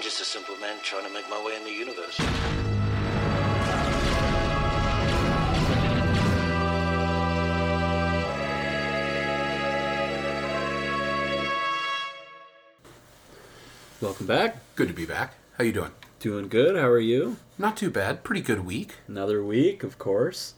[0.00, 2.18] I'm just a simple man trying to make my way in the universe.
[14.00, 14.56] Welcome back.
[14.74, 15.34] Good to be back.
[15.58, 15.90] How you doing?
[16.18, 16.76] Doing good.
[16.76, 17.36] How are you?
[17.58, 18.24] Not too bad.
[18.24, 18.94] Pretty good week.
[19.06, 20.54] Another week, of course.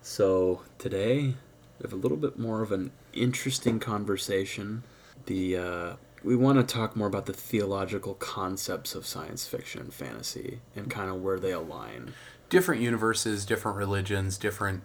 [0.00, 1.34] So today
[1.78, 4.82] we have a little bit more of an interesting conversation.
[5.26, 5.92] The uh,
[6.24, 10.90] we want to talk more about the theological concepts of science fiction and fantasy and
[10.90, 12.14] kind of where they align.
[12.48, 14.82] Different universes, different religions, different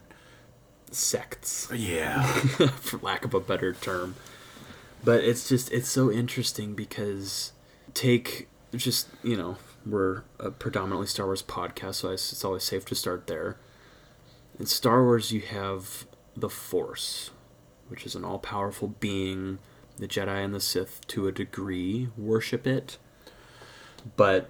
[0.92, 2.24] Sects, yeah.
[2.82, 4.16] for lack of a better term.
[5.04, 7.52] But it's just it's so interesting because
[7.94, 12.96] take just you know we're a predominantly Star Wars podcast, so it's always safe to
[12.96, 13.58] start there.
[14.60, 17.32] In Star Wars, you have the Force,
[17.90, 19.60] which is an all powerful being.
[19.98, 22.98] The Jedi and the Sith, to a degree, worship it.
[24.16, 24.50] But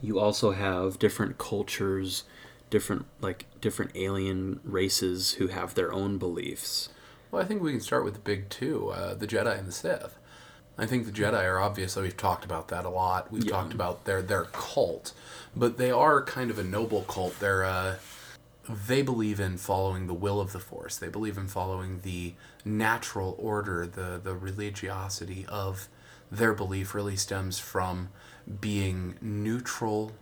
[0.00, 2.24] you also have different cultures,
[2.70, 6.88] different like different alien races who have their own beliefs.
[7.30, 9.72] well, I think we can start with the big two, uh, the Jedi and the
[9.72, 10.16] Sith.
[10.78, 13.32] I think the Jedi are obviously we've talked about that a lot.
[13.32, 13.50] We've Yeah.
[13.52, 15.12] talked about their their cult,
[15.56, 17.38] but they are kind of a noble cult.
[17.40, 17.96] They're uh,
[18.68, 20.96] they believe in following the will of the Force.
[20.96, 23.86] They believe in following the natural order.
[23.86, 25.88] The the religiosity of
[26.30, 28.08] their belief really stems from
[28.60, 30.12] being neutral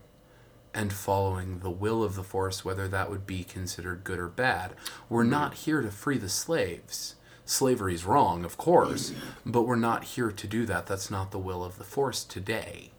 [0.75, 4.75] and following the will of the Force, whether that would be considered good or bad.
[5.09, 5.65] We're not mm-hmm.
[5.65, 7.15] here to free the slaves.
[7.47, 9.51] Slavery's wrong, of course, mm-hmm.
[9.51, 10.87] but we're not here to do that.
[10.87, 12.91] That's not the will of the Force today.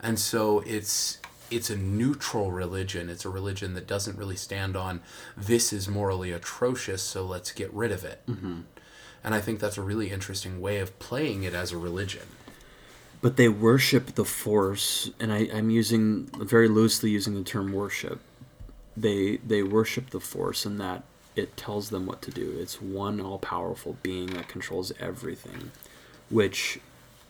[0.00, 1.18] And so it's
[1.50, 3.08] it's a neutral religion.
[3.08, 5.00] It's a religion that doesn't really stand on
[5.36, 8.22] this is morally atrocious, so let's get rid of it.
[8.26, 8.60] Mm-hmm.
[9.24, 12.28] And I think that's a really interesting way of playing it as a religion.
[13.20, 18.20] But they worship the Force, and I, I'm using very loosely using the term worship.
[18.96, 21.02] They they worship the Force, and that
[21.34, 22.56] it tells them what to do.
[22.60, 25.72] It's one all powerful being that controls everything,
[26.30, 26.78] which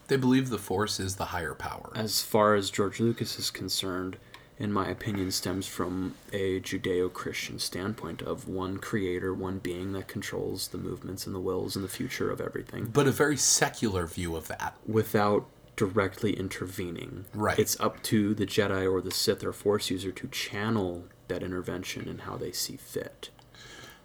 [0.08, 1.92] They believe the Force is the higher power.
[1.94, 4.16] as far as George Lucas is concerned,
[4.58, 10.08] in my opinion, stems from a Judeo Christian standpoint of one creator, one being that
[10.08, 14.06] controls the movements and the wills and the future of everything but a very secular
[14.06, 14.74] view of that.
[14.86, 17.24] without directly intervening.
[17.32, 17.56] Right.
[17.56, 22.08] It's up to the Jedi or the Sith or Force user to channel that intervention
[22.08, 23.30] in how they see fit.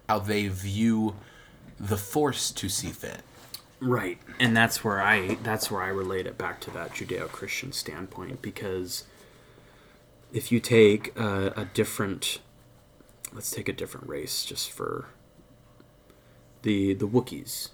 [0.08, 1.16] How they view
[1.80, 3.22] the Force to see fit.
[3.80, 4.18] Right.
[4.40, 9.04] And that's where I that's where I relate it back to that Judeo-Christian standpoint because
[10.32, 12.40] if you take a, a different
[13.32, 15.08] let's take a different race just for
[16.62, 17.68] the the Wookiees.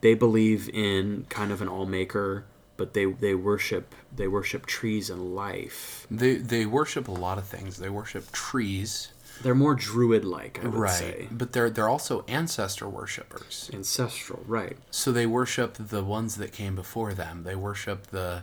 [0.00, 2.44] They believe in kind of an all-maker,
[2.76, 6.06] but they they worship they worship trees and life.
[6.10, 7.78] They they worship a lot of things.
[7.78, 9.12] They worship trees,
[9.42, 10.90] They're more druid-like, I would right?
[10.90, 11.28] say.
[11.30, 13.70] But they're they're also ancestor worshippers.
[13.72, 14.76] Ancestral, right.
[14.90, 17.44] So they worship the ones that came before them.
[17.44, 18.42] They worship the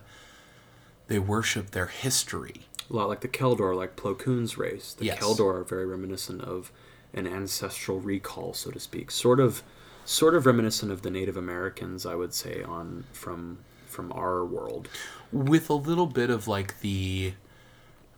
[1.08, 2.62] they worship their history.
[2.90, 4.94] a lot like the Kel Dor, like Plo Koon's race.
[4.94, 5.20] The Yes.
[5.20, 6.72] Kel Dor are very reminiscent of
[7.14, 9.12] an ancestral recall, so to speak.
[9.12, 9.64] Sort of,
[10.06, 14.88] sort of reminiscent of the Native Americans, I would say, on from from our world.
[15.32, 17.34] with a little bit of like the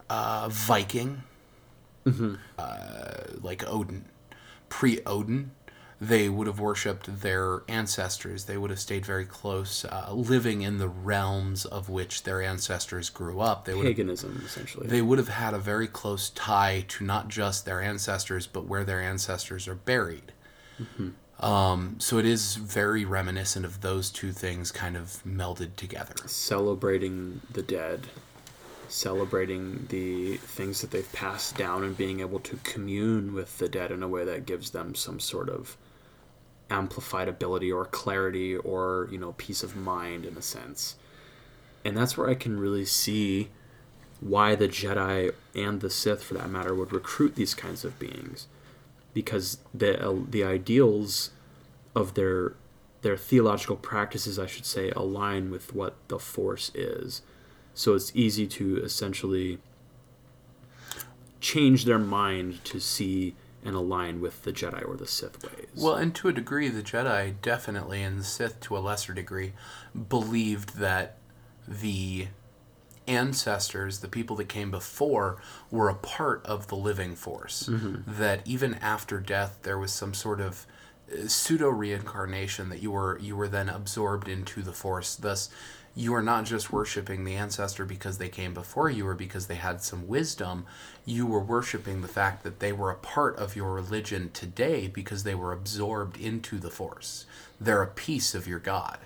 [0.09, 1.23] uh, Viking,
[2.57, 4.05] uh, like Odin,
[4.69, 5.51] pre Odin.
[5.99, 8.43] They would have worshipped their ancestors.
[8.45, 13.09] They would have stayed very close, uh, living in the realms of which their ancestors
[13.09, 13.65] grew up.
[13.65, 14.85] They would have, Paganism, essentially.
[14.87, 18.83] they would have had a very close tie to not just their ancestors, but where
[18.83, 20.33] their ancestors are buried.
[21.39, 26.13] Um, so it is very reminiscent of those two things kind of melded together.
[26.25, 28.07] celebrating the dead,
[28.87, 33.91] celebrating the things that they've passed down, and being able to commune with the dead
[33.91, 35.77] in a way that gives them some sort of
[36.69, 40.95] amplified ability or clarity or you know peace of mind in a sense.
[41.85, 43.49] And that's where I can really see
[44.19, 48.47] why the Jedi and the Sith, for that matter, would recruit these kinds of beings,
[49.13, 51.31] because the uh, the ideals
[51.95, 52.53] of their
[53.01, 57.21] their theological practices, I should say, align with what the Force is.
[57.77, 59.59] So it's easy to essentially
[61.39, 65.67] change their mind to see and align with the Jedi or the Sith ways.
[65.75, 69.53] Well, and to a degree, the Jedi definitely, and the Sith to a lesser degree,
[70.09, 71.17] believed that
[71.67, 72.29] the
[73.05, 75.39] ancestors, the people that came before,
[75.69, 77.69] were a part of the living force.
[77.69, 78.11] Mm-hmm.
[78.19, 80.65] That even after death, there was some sort of
[81.13, 85.49] uh, pseudo reincarnation that you were you were then absorbed into the force thus
[85.97, 89.55] you are not just worshiping the ancestor because they came before you or because they
[89.55, 90.63] had some wisdom.
[91.05, 95.23] You were worshiping the fact that they were a part of your religion today because
[95.23, 97.25] they were absorbed into the force.
[97.59, 98.99] They're a piece of your god.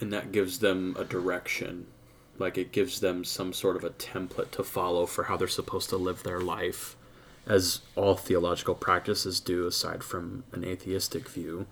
[0.00, 1.86] And that gives them a direction.
[2.38, 5.88] Like it gives them some sort of a template to follow for how they're supposed
[5.90, 6.94] to live their life
[7.46, 11.68] as all theological practices do aside from an atheistic view.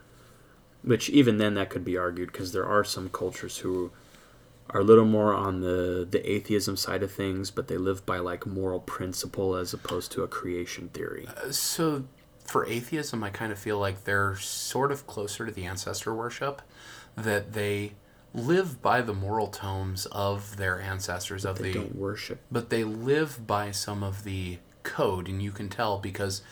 [0.82, 3.90] Which even then that could be argued because there are some cultures who
[4.72, 8.18] are a little more on the the atheism side of things but they live by
[8.18, 11.26] like moral principle as opposed to a creation theory.
[11.28, 12.04] Uh, so
[12.44, 16.62] for atheism i kind of feel like they're sort of closer to the ancestor worship
[17.16, 17.92] that they
[18.34, 22.40] live by the moral tomes of their ancestors of they the don't worship.
[22.50, 26.42] but they live by some of the code and you can tell because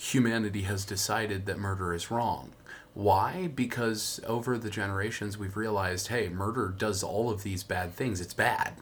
[0.00, 2.52] humanity has decided that murder is wrong.
[2.94, 3.50] Why?
[3.54, 8.18] Because over the generations we've realized hey murder does all of these bad things.
[8.18, 8.72] It's bad.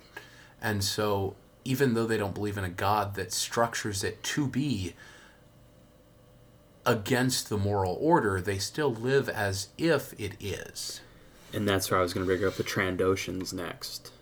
[0.62, 1.34] And so
[1.64, 4.94] even though they don't believe in a god that structures it to be
[6.86, 11.00] against the moral order they still live as if it is.
[11.52, 14.12] And that's where I was going to bring up the Trandoshans next.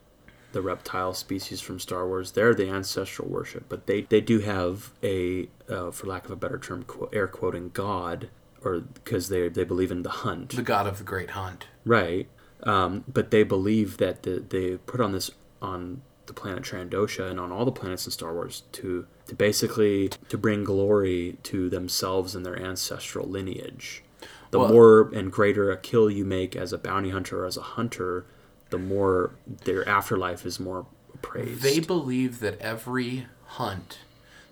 [0.57, 2.33] The reptile species from Star Wars.
[2.33, 6.37] They're the ancestral worship, but they, they do have a, uh, for lack of a
[6.37, 8.31] better term, quote, air quoting, god,
[8.65, 10.57] or because they, they believe in the hunt.
[10.57, 12.27] the god of the great hunt Right.
[12.63, 15.31] Um, but they believe that the, they put on this
[15.61, 20.09] on the planet Trandosha and on all the planets in Star Wars to to basically
[20.31, 24.03] to bring glory to themselves and their ancestral lineage.
[24.53, 27.59] The Well- more and greater a kill you make as a bounty hunter or as
[27.59, 28.25] a hunter,
[28.71, 29.31] the more
[29.65, 30.87] their afterlife is more
[31.23, 31.63] praised.
[31.63, 34.01] They believe that every hunt,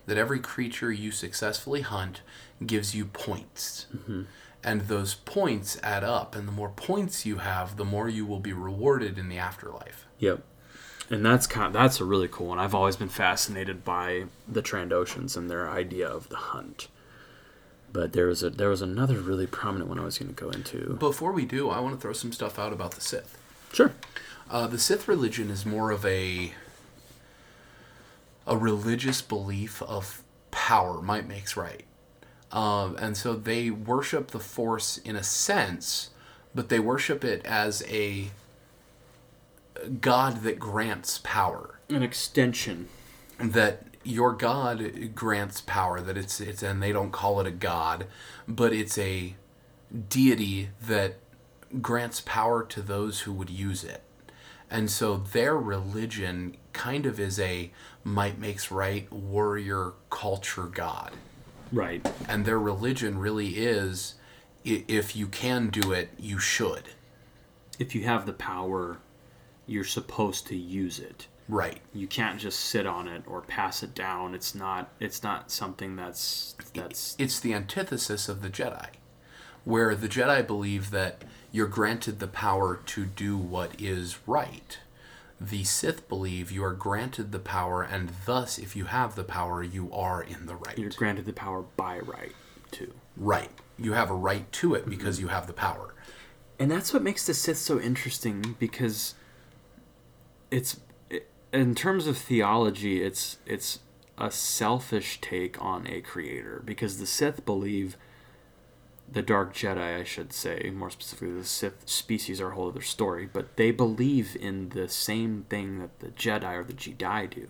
[0.05, 2.21] that every creature you successfully hunt
[2.65, 3.87] gives you points.
[3.95, 4.23] Mm-hmm.
[4.63, 6.35] And those points add up.
[6.35, 10.05] And the more points you have, the more you will be rewarded in the afterlife.
[10.19, 10.41] Yep.
[11.09, 12.57] And that's kind that's a really cool one.
[12.57, 16.87] I've always been fascinated by the Trandoshans and their idea of the hunt.
[17.91, 20.49] But there was a there was another really prominent one I was going to go
[20.49, 20.95] into.
[20.99, 23.37] Before we do, I want to throw some stuff out about the Sith.
[23.73, 23.91] Sure.
[24.49, 26.53] Uh, the Sith religion is more of a
[28.47, 31.01] a religious belief of power.
[31.01, 31.85] Might makes right,
[32.51, 36.11] um, and so they worship the Force in a sense,
[36.53, 38.29] but they worship it as a
[40.01, 41.79] god that grants power.
[41.89, 42.87] An extension.
[43.39, 46.01] That your god grants power.
[46.01, 48.05] That it's it's and they don't call it a god,
[48.47, 49.35] but it's a
[50.09, 51.15] deity that
[51.81, 54.03] grants power to those who would use it.
[54.69, 57.71] And so their religion kind of is a
[58.03, 61.13] might makes right warrior culture god.
[61.71, 62.05] Right.
[62.27, 64.15] And their religion really is
[64.63, 66.83] if you can do it, you should.
[67.77, 68.97] If you have the power,
[69.67, 71.27] you're supposed to use it.
[71.47, 71.79] Right.
[71.93, 74.33] You can't just sit on it or pass it down.
[74.33, 78.87] It's not it's not something that's that's It's the antithesis of the Jedi,
[79.65, 84.79] where the Jedi believe that you're granted the power to do what is right.
[85.41, 89.61] The Sith believe you are granted the power, and thus, if you have the power,
[89.61, 90.77] you are in the right.
[90.77, 92.31] you're granted the power by right
[92.71, 92.93] too.
[93.17, 93.49] Right.
[93.77, 95.25] You have a right to it because mm-hmm.
[95.25, 95.93] you have the power.
[96.57, 99.15] and that's what makes the Sith so interesting because
[100.51, 100.79] it's
[101.51, 103.79] in terms of theology, it's it's
[104.17, 107.97] a selfish take on a creator because the Sith believe
[109.11, 112.81] the Dark Jedi, I should say, more specifically, the Sith species are a whole other
[112.81, 117.47] story, but they believe in the same thing that the Jedi or the Jedi do.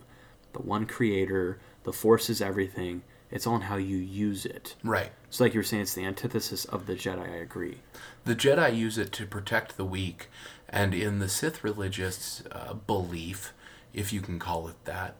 [0.54, 3.04] The one creator, the Force is everything.
[3.32, 4.76] It's on how you use it.
[4.84, 5.12] Right.
[5.30, 7.30] So, like you were saying, it's the antithesis of the Jedi.
[7.30, 7.80] I agree.
[8.24, 10.30] The Jedi use it to protect the weak,
[10.70, 13.54] and in the Sith religious uh, belief,
[13.94, 15.16] if you can call it that,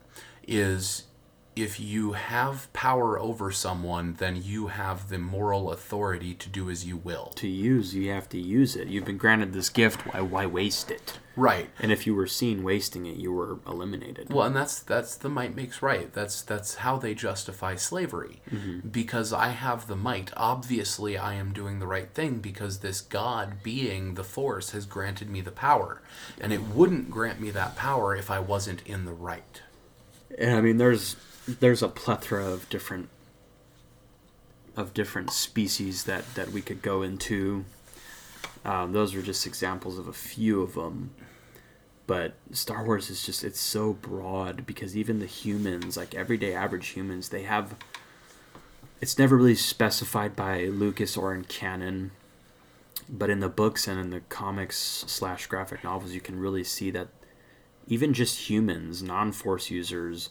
[0.46, 1.04] is
[1.56, 6.84] if you have power over someone, then you have the moral authority to do as
[6.84, 7.32] you will.
[7.36, 8.88] To use, you have to use it.
[8.88, 10.02] You've been granted this gift.
[10.02, 11.18] Why, why waste it?
[11.34, 11.70] Right.
[11.78, 14.30] And if you were seen wasting it, you were eliminated.
[14.32, 16.12] Well, and that's that's the might makes right.
[16.12, 18.42] That's that's how they justify slavery.
[18.50, 18.88] Mm-hmm.
[18.88, 20.30] Because I have the might.
[20.36, 25.30] Obviously, I am doing the right thing because this God being the force has granted
[25.30, 26.02] me the power.
[26.38, 29.62] And it wouldn't grant me that power if I wasn't in the right.
[30.38, 31.16] And I mean, there's
[31.46, 33.08] there's a plethora of different
[34.76, 37.64] of different species that that we could go into.
[38.64, 41.10] Um, those are just examples of a few of them.
[42.06, 46.88] But Star Wars is just it's so broad because even the humans, like everyday average
[46.88, 47.74] humans, they have
[49.00, 52.12] it's never really specified by Lucas or in canon
[53.08, 54.76] but in the books and in the comics
[55.06, 57.08] slash graphic novels, you can really see that
[57.86, 60.30] even just humans, non force users,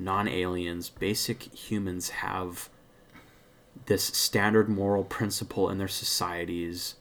[0.00, 2.68] non aliens, basic humans have
[3.86, 6.96] this standard moral principle in their societies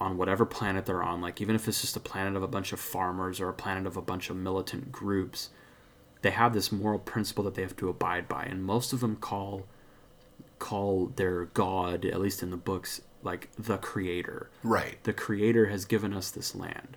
[0.00, 1.20] on whatever planet they're on.
[1.20, 3.86] Like, even if it's just a planet of a bunch of farmers or a planet
[3.86, 5.50] of a bunch of militant groups,
[6.22, 8.44] they have this moral principle that they have to abide by.
[8.44, 9.66] And most of them call
[10.58, 14.48] call their god, at least in the books, like the creator.
[14.62, 15.02] Right.
[15.02, 16.96] The creator has given us this land.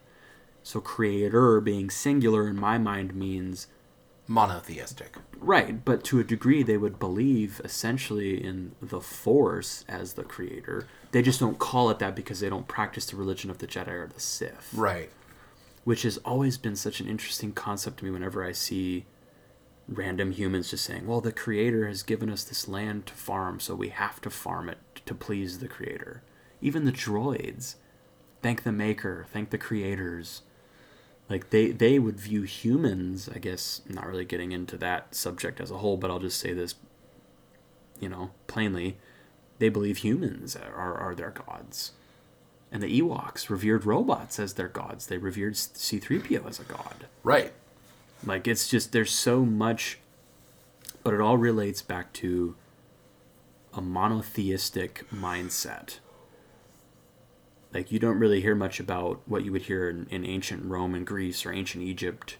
[0.61, 3.67] So creator being singular in my mind means
[4.27, 5.17] Monotheistic.
[5.39, 10.87] right, but to a degree they would believe essentially in the force as the creator.
[11.11, 13.89] They just don't call it that because they don't practice the religion of the Jedi
[13.89, 14.73] or the Sith.
[14.73, 15.11] Right.
[15.83, 19.05] Which has always been such an interesting concept to me whenever I see
[19.87, 23.75] random humans just saying, "Well, the creator has given us this land to farm, so
[23.75, 26.23] we have to farm it to please the creator."
[26.61, 27.75] Even the droids
[28.41, 30.41] thank the maker, thank the creators.
[31.29, 35.71] Like they they would view humans, I guess, not really getting into that subject as
[35.71, 36.75] a whole, but I'll just say this
[37.99, 38.97] you know, plainly,
[39.59, 41.93] they believe humans are, are their gods.
[42.71, 45.07] And the Ewoks revered robots as their gods.
[45.07, 47.05] They revered C3PO as a god.
[47.23, 47.53] Right.
[48.25, 49.99] Like it's just there's so much
[51.05, 52.55] but it all relates back to
[53.75, 55.99] a monotheistic mindset.
[57.75, 60.95] Like you don't really hear much about what you would hear in, in ancient Rome
[60.95, 62.37] and Greece or ancient Egypt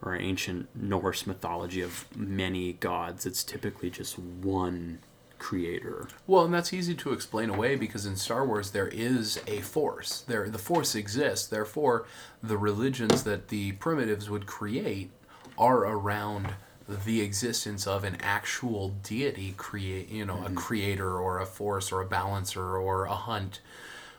[0.00, 3.26] or ancient Norse mythology of many gods.
[3.26, 5.00] It's typically just one
[5.40, 6.06] creator.
[6.28, 10.20] Well, and that's easy to explain away because in Star Wars there is a force.
[10.20, 11.48] There the force exists.
[11.48, 12.06] Therefore,
[12.40, 15.10] the religions that the primitives would create
[15.58, 16.54] are around
[16.86, 20.54] the existence of an actual deity create, you know, a mm-hmm.
[20.54, 23.60] creator or a force or a balancer or a hunt,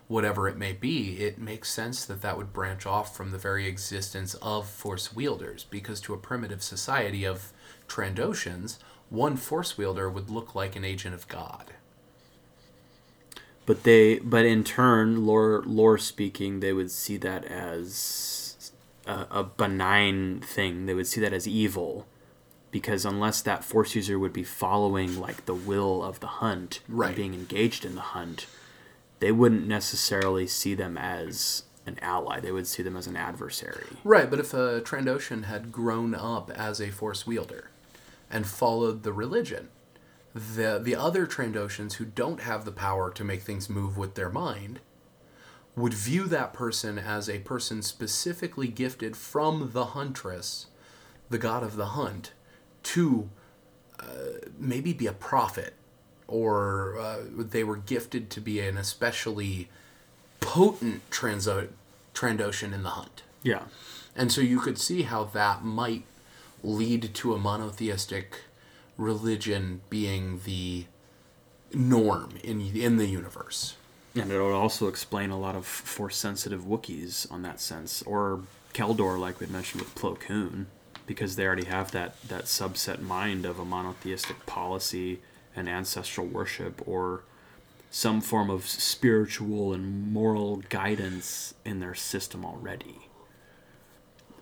[0.08, 1.18] whatever it may be.
[1.22, 5.66] It makes sense that that would branch off from the very existence of force wielders
[5.70, 7.52] because to a primitive society of
[7.88, 8.78] Trandoshans,
[9.10, 11.74] one force wielder would look like an agent of God.
[13.66, 18.72] But they, but in turn, lore lore speaking, they would see that as
[19.06, 20.86] a, a benign thing.
[20.86, 22.08] They would see that as evil,
[22.72, 26.98] because unless that force user would be following like the will of the hunt, and
[26.98, 27.16] Right.
[27.16, 28.46] being engaged in the hunt,
[29.20, 32.40] they wouldn't necessarily see them as an ally.
[32.40, 33.86] They would see them as an adversary.
[34.04, 37.72] Right, but if a Trandoshan had grown up as a force wielder
[38.30, 39.70] and followed the religion,
[40.34, 44.30] the the other Trandoshans who don't have the power to make things move with their
[44.30, 44.80] mind
[45.76, 50.68] would view that person as a person specifically gifted from the huntress,
[51.30, 52.34] the god of the hunt,
[52.82, 53.30] to
[54.00, 55.76] uh, maybe be a prophet,
[56.28, 59.70] or uh, they were gifted to be an especially
[60.40, 61.70] potent transo-
[62.14, 63.24] Trandoshan in the hunt.
[63.44, 63.64] Yeah,
[64.16, 66.04] And so you could see how that might
[66.64, 68.42] lead to a monotheistic
[68.98, 70.86] religion being the
[71.74, 73.76] norm in in the universe.
[74.16, 78.42] and it would also explain a lot of force sensitive Wookiees on that sense, or
[78.74, 80.68] Kel Dor, like we mentioned with Plo Koon,
[81.06, 85.20] because they already have that that subset mind of a monotheistic policy
[85.58, 87.24] and ancestral worship, or
[87.90, 93.10] some form of spiritual and moral guidance in their system already.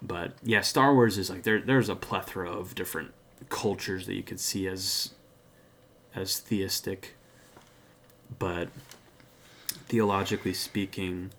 [0.01, 1.61] But yeah, Star Wars is like there.
[1.61, 3.13] There's a plethora of different
[3.49, 5.11] cultures that you could see as
[6.13, 7.15] as theistic,
[8.39, 8.69] but
[9.87, 11.31] theologically speaking,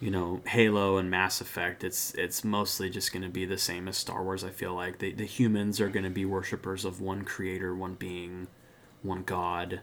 [0.00, 3.88] you know, Halo and Mass Effect, it's it's mostly just going to be the same
[3.88, 4.44] as Star Wars.
[4.44, 7.94] I feel like the the humans are going to be worshippers of one creator, one
[7.94, 8.48] being,
[9.02, 9.80] one god,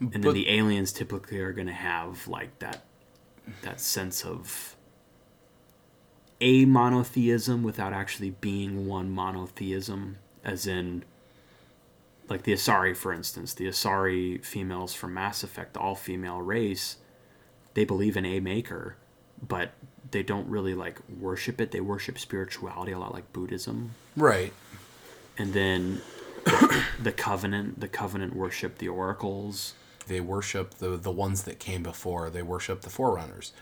[0.00, 2.84] and then the aliens typically are going to have like that
[3.62, 4.76] that sense of
[6.40, 11.04] a monotheism without actually being one monotheism, as in
[12.28, 16.96] like the Asari, for instance, the Asari females from Mass Effect, all female race,
[17.74, 18.96] they believe in a maker,
[19.46, 19.72] but
[20.10, 21.70] they don't really like worship it.
[21.70, 23.94] They worship spirituality a lot like Buddhism.
[24.16, 24.52] Right.
[25.36, 26.00] And then
[27.02, 29.74] the covenant, the covenant worship the oracles,
[30.06, 32.30] They worship the the ones that came before.
[32.30, 33.52] They worship the forerunners.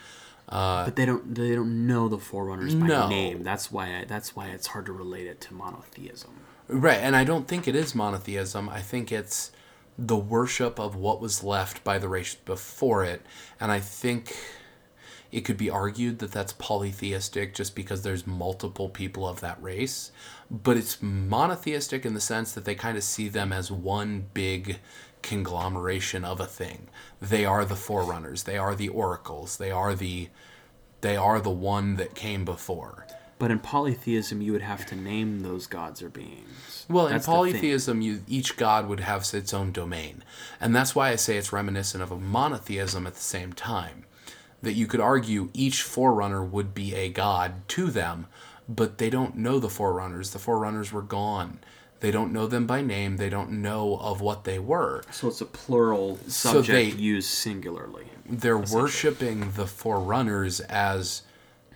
[0.48, 3.08] Uh, but they don't they don't know the forerunners by No.
[3.08, 3.42] name.
[3.42, 6.30] That's why I, that's why it's hard to relate it to monotheism.
[6.68, 8.68] Right, and I don't think it is monotheism.
[8.68, 9.50] I think it's
[9.98, 13.22] the worship of what was left by the race before it,
[13.60, 14.34] and I think
[15.32, 20.12] it could be argued that that's polytheistic just because there's multiple people of that race,
[20.50, 24.78] but it's monotheistic in the sense that they kind of see them as one big
[25.22, 26.88] conglomeration of a thing.
[27.20, 28.42] They are the forerunners.
[28.42, 29.56] They are the oracles.
[29.56, 30.28] They are the
[31.00, 33.06] they are the one that came before.
[33.38, 36.86] But in polytheism, you would have to name those gods or beings.
[36.88, 37.34] Well, in That's thing.
[37.34, 40.22] polytheism, you, each god would have its own domain.
[40.60, 44.04] And that's why I say it's reminiscent of a monotheism at the same time.
[44.62, 48.26] That you could argue each forerunner would be a god to them,
[48.68, 50.30] but they don't know the forerunners.
[50.30, 51.58] The forerunners were gone.
[52.00, 53.16] They don't know them by name.
[53.16, 55.02] They don't know of what they were.
[55.10, 58.06] So it's a plural So subject they- used singularly.
[58.24, 61.22] They're worshiping the forerunners as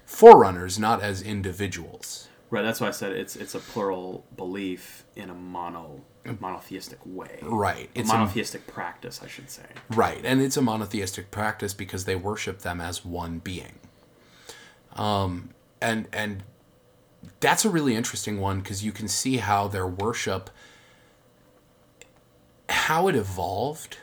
[0.04, 2.28] forerunners, not as individuals.
[2.50, 2.62] Right.
[2.62, 6.00] That's why I said it's it's a plural belief in a mono
[6.34, 7.38] monotheistic way.
[7.42, 7.90] Right.
[7.94, 9.64] A It's a- monotheistic practice, I should say.
[9.90, 13.78] Right, and it's a monotheistic practice because they worship them as one being.
[14.94, 16.42] Um, and and
[17.40, 20.48] that's a really interesting one because you can see how their worship,
[22.68, 23.98] how it evolved,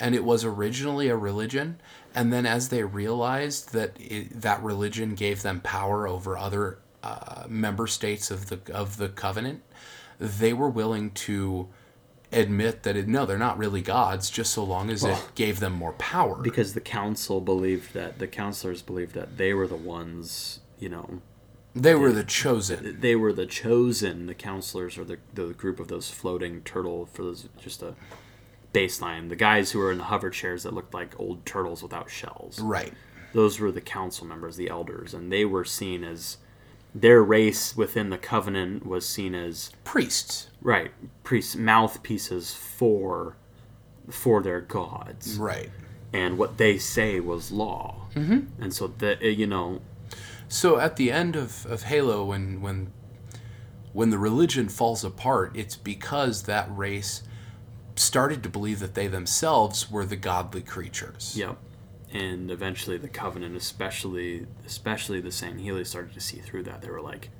[0.00, 1.80] and it was originally a religion,
[2.14, 7.44] and then as they realized that it, that religion gave them power over other uh,
[7.48, 9.62] member states of the of the covenant,
[10.24, 11.68] they were willing to
[12.32, 15.60] admit that it, no, they're not really gods, just so long as Well- it gave
[15.60, 16.36] them more power.
[16.42, 21.20] Because the council believed that the counselors believed that they were the ones, you know,
[21.76, 22.98] they were the chosen.
[23.00, 24.26] they were the chosen.
[24.26, 27.94] The counselors or the the group of those floating turtle for those just a
[28.72, 29.28] baseline.
[29.28, 32.60] The guys who were in the hover chairs that looked like old turtles without shells.
[32.60, 32.92] Right.
[33.32, 36.36] those were the council members, the elders, and they were seen as
[36.94, 40.48] their race within the covenant was seen as Priests.
[40.62, 40.92] right
[41.24, 43.36] priests mouthpieces for
[44.10, 45.70] for their gods, Right.
[46.12, 48.06] and what they say was law.
[48.14, 48.62] Mm-hmm.
[48.62, 49.80] And so that uh, you know,
[50.48, 52.92] So at the end of, of Halo, when when
[53.92, 57.22] when the religion falls apart, it's because that race
[57.96, 61.34] started to believe that they themselves were the godly creatures.
[61.36, 61.56] yep.
[62.14, 66.80] And eventually, the covenant, especially especially the Sangheili, started to see through that.
[66.80, 67.30] They were like,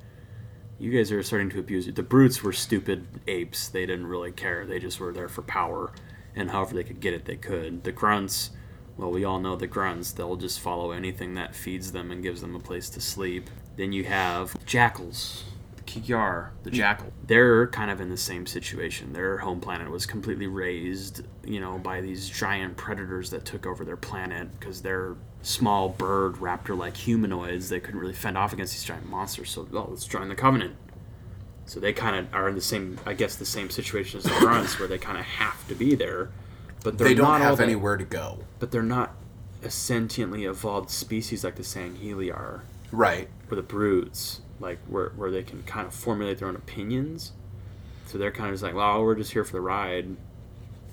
[0.77, 3.69] "You guys are starting to abuse it." The brutes were stupid apes.
[3.69, 4.65] They didn't really care.
[4.65, 5.93] They just were there for power,
[6.35, 7.85] and however they could get it, they could.
[7.85, 8.51] The grunts,
[8.97, 10.11] well, we all know the grunts.
[10.11, 13.49] They'll just follow anything that feeds them and gives them a place to sleep.
[13.77, 15.45] Then you have jackals,
[15.85, 16.73] Kig-Yar, the mm.
[16.73, 17.11] jackal.
[17.25, 19.13] They're kind of in the same situation.
[19.13, 23.85] Their home planet was completely razed, you know, by these giant predators that took over
[23.85, 27.69] their planet because they're small bird raptor-like humanoids.
[27.69, 29.51] They couldn't really fend off against these giant monsters.
[29.51, 30.75] So, well, let's join the covenant.
[31.65, 34.31] So they kind of are in the same, I guess, the same situation as the
[34.39, 36.29] grunts, where they kind of have to be there,
[36.83, 38.39] but they're They don't have that- anywhere to go.
[38.59, 39.15] But they're not
[39.63, 43.27] a sentiently evolved species like the Sangheili are, Right.
[43.49, 47.33] or the brutes, like where where they can kind of formulate their own opinions.
[48.07, 50.15] So they're kind of just like, well, we're just here for the ride.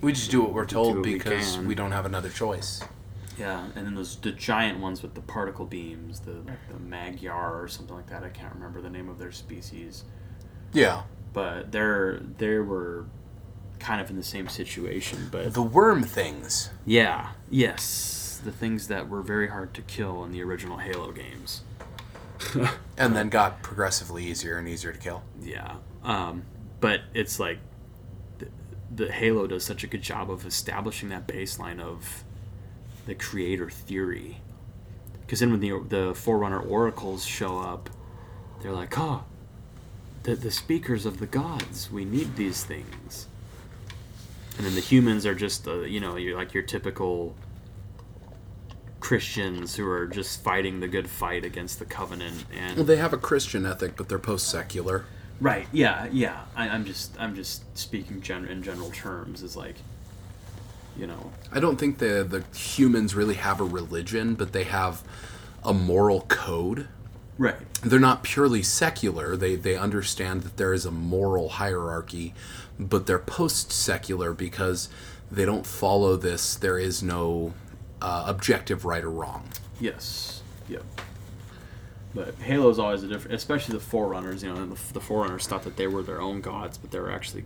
[0.01, 1.67] We just do what we're told we because can.
[1.69, 2.83] we don't have another choice.
[3.39, 7.63] Yeah, and then those the giant ones with the particle beams, the like the Magyar
[7.63, 8.23] or something like that.
[8.25, 10.05] I can't remember the name of their species,
[10.73, 11.03] Yeah.
[11.33, 13.07] but they're they were
[13.79, 15.29] kind of in the same situation.
[15.31, 16.71] But The worm things.
[16.85, 21.63] yeah, yes, the things that were very hard to kill in the original Halo games.
[22.99, 25.23] And then got progressively easier and easier to kill.
[25.41, 26.45] Yeah, um,
[26.79, 27.59] but it's like
[28.39, 28.49] the,
[28.95, 32.23] the Halo does such a good job of establishing that baseline of
[33.07, 34.41] the creator theory.
[35.21, 37.91] Because then when the the Forerunner oracles show up,
[38.61, 39.25] they're like, "Oh,
[40.23, 41.91] the the speakers of the gods.
[41.91, 43.27] We need these things."
[44.59, 47.35] And then the humans are just, uh, you know, you're like your typical
[49.03, 53.13] Christians who are just fighting the good fight against the covenant and Well, they have
[53.13, 55.05] a Christian ethic, but they're post secular.
[55.41, 55.67] Right.
[55.73, 56.07] Yeah.
[56.13, 56.45] Yeah.
[56.55, 59.43] I, I'm just I'm just speaking gen- in general terms.
[59.43, 59.75] Is like,
[60.97, 65.03] you know, I don't think the the humans really have a religion, but they have
[65.65, 66.87] a moral code.
[67.39, 67.57] right.
[67.83, 69.37] They're not purely secular.
[69.37, 72.35] They they understand that there is a moral hierarchy,
[72.79, 74.89] but they're post secular because
[75.29, 76.55] they don't follow this.
[76.55, 77.53] There is no
[78.03, 79.49] uh, objective right or wrong.
[79.81, 80.43] Yes.
[80.69, 80.85] Yep.
[82.15, 84.43] But Halo's always a different, especially the Forerunners.
[84.43, 87.01] You know, and the, the Forerunners thought that they were their own gods, but they
[87.01, 87.45] were actually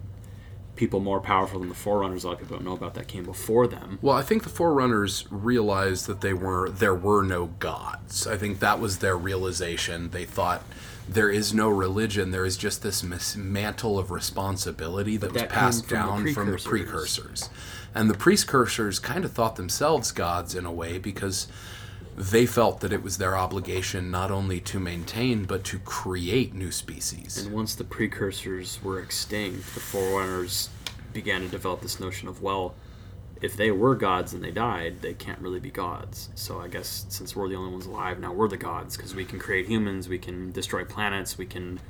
[0.74, 2.24] people more powerful than the Forerunners.
[2.24, 3.98] A lot of people don't know about that came before them.
[4.02, 8.26] Well, I think the Forerunners realized that they were there were no gods.
[8.26, 10.10] I think that was their realization.
[10.10, 10.64] They thought
[11.08, 12.30] there is no religion.
[12.32, 16.34] There is just this mantle of responsibility that was that came passed from the down
[16.34, 17.50] from the precursors.
[17.96, 21.48] And the precursors kind of thought themselves gods in a way because
[22.14, 26.70] they felt that it was their obligation not only to maintain but to create new
[26.70, 27.38] species.
[27.38, 30.68] And once the precursors were extinct, the Forerunners
[31.12, 32.74] began to develop this notion of, well,
[33.40, 36.30] if they were gods and they died, they can't really be gods.
[36.34, 39.24] So I guess since we're the only ones alive now, we're the gods because we
[39.24, 41.80] can create humans, we can destroy planets, we can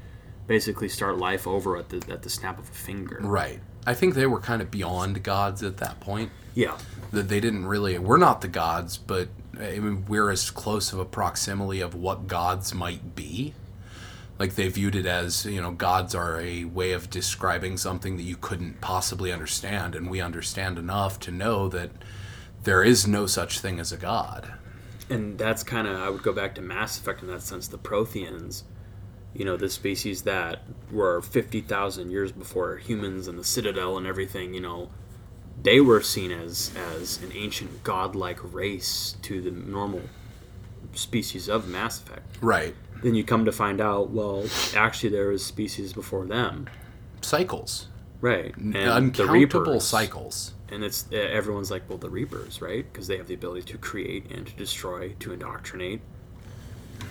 [0.46, 3.18] basically start life over at the at the snap of a finger.
[3.22, 3.60] Right.
[3.86, 6.30] I think they were kind of beyond gods at that point.
[6.54, 6.76] Yeah.
[7.12, 7.98] That they didn't really.
[7.98, 12.26] We're not the gods, but I mean, we're as close of a proximity of what
[12.26, 13.54] gods might be.
[14.38, 18.24] Like they viewed it as, you know, gods are a way of describing something that
[18.24, 21.90] you couldn't possibly understand, and we understand enough to know that
[22.64, 24.52] there is no such thing as a god.
[25.08, 27.68] And that's kind of I would go back to Mass Effect in that sense.
[27.68, 28.64] The Protheans,
[29.38, 34.06] you know, the species that were fifty thousand years before humans and the Citadel and
[34.06, 34.54] everything.
[34.54, 34.90] You know,
[35.62, 40.02] they were seen as as an ancient godlike race to the normal
[40.92, 42.38] species of Mass Effect.
[42.40, 42.74] Right.
[43.02, 46.66] Then you come to find out, well, actually there was species before them,
[47.20, 47.88] Cycles.
[48.20, 48.56] right?
[48.56, 50.54] And Uncountable cycles.
[50.70, 52.90] and it's everyone's like, well, the Reapers, right?
[52.90, 56.00] Because they have the ability to create and to destroy, to indoctrinate.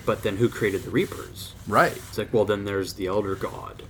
[0.04, 1.54] But then who created the Reapers?
[1.66, 1.96] Right.
[1.96, 3.84] It's like, well, then there's the Elder God,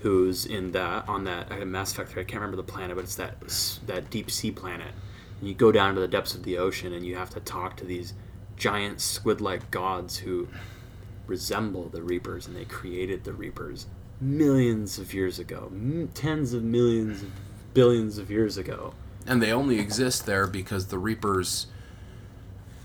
[0.00, 2.12] who's in that on that uh, Mass Effect.
[2.12, 3.36] I can't remember the planet, but it's that
[3.86, 4.92] that deep sea planet.
[5.40, 7.76] And you go down to the depths of the ocean, and you have to talk
[7.78, 8.14] to these
[8.56, 10.48] giant squid-like gods who
[11.26, 13.86] resemble the Reapers, and they created the Reapers
[14.20, 17.30] millions of years ago, m- tens of millions, of
[17.74, 18.94] billions of years ago.
[19.26, 21.66] And they only exist there because the Reapers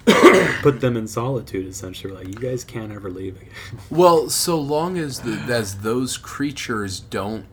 [0.62, 2.14] Put them in solitude, essentially.
[2.14, 3.52] Like you guys can't ever leave again.
[3.90, 7.46] Well, so long as the, as those creatures don't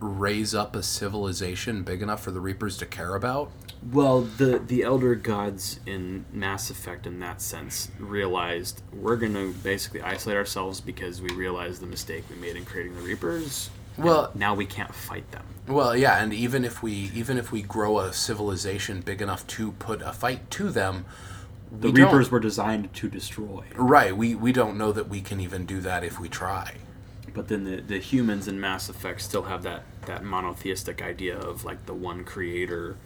[0.00, 3.50] raise up a civilization big enough for the Reapers to care about,
[3.92, 10.00] Well, the the elder gods in Mass Effect, in that sense, realized we're gonna basically
[10.02, 13.70] isolate ourselves because we realized the mistake we made in creating the Reapers.
[13.96, 15.44] Well- now we can't fight them.
[15.66, 19.72] well, yeah, and even if we even if we grow a civilization big enough to
[19.72, 21.04] put a fight to them,
[21.70, 24.16] The we Reapers don't- were designed to destroy, right?
[24.16, 26.74] We we don't know that we can even do that if we try.
[27.34, 31.64] but then the the humans in Mass Effect still have that that monotheistic idea of
[31.64, 32.96] like the one creator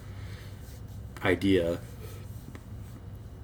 [1.25, 1.79] idea.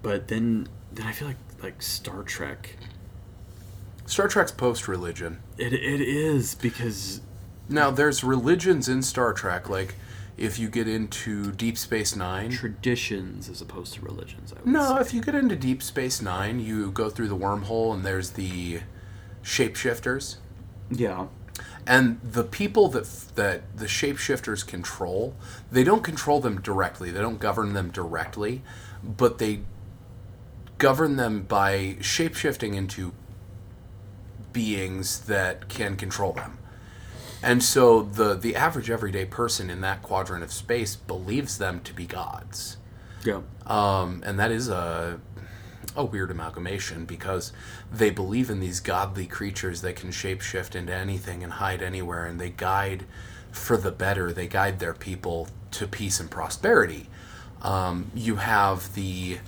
[0.02, 2.76] But then then I feel like like Star Trek.
[4.06, 5.38] Star Trek's post religion.
[5.58, 7.20] It it is because
[7.70, 9.94] Now, there's religions in Star Trek, like
[10.38, 12.50] if you get into Deep Space Nine.
[12.50, 14.52] traditions as opposed to religions.
[14.52, 15.00] I would No, say.
[15.00, 18.80] if you get into Deep Space Nine, you go through the wormhole and there's the
[19.42, 20.36] shapeshifters.
[20.90, 21.26] Yeah.
[21.86, 25.34] And the people that that the shapeshifters control,
[25.72, 27.10] they don't control them directly.
[27.10, 28.62] They don't govern them directly,
[29.02, 29.60] but they
[30.78, 33.12] govern them by shapeshifting into
[34.52, 36.57] beings that can control them.
[37.42, 41.92] And so the the average everyday person in that quadrant of space believes them to
[41.92, 42.76] be gods.
[43.24, 43.42] Yeah.
[43.66, 45.20] Um, and that is a
[45.96, 47.52] a weird amalgamation because
[47.92, 52.40] they believe in these godly creatures that can shapeshift into anything and hide anywhere, and
[52.40, 53.04] they guide
[53.50, 54.32] for the better.
[54.32, 57.08] They guide their people to peace and prosperity.
[57.62, 59.38] Um, you have the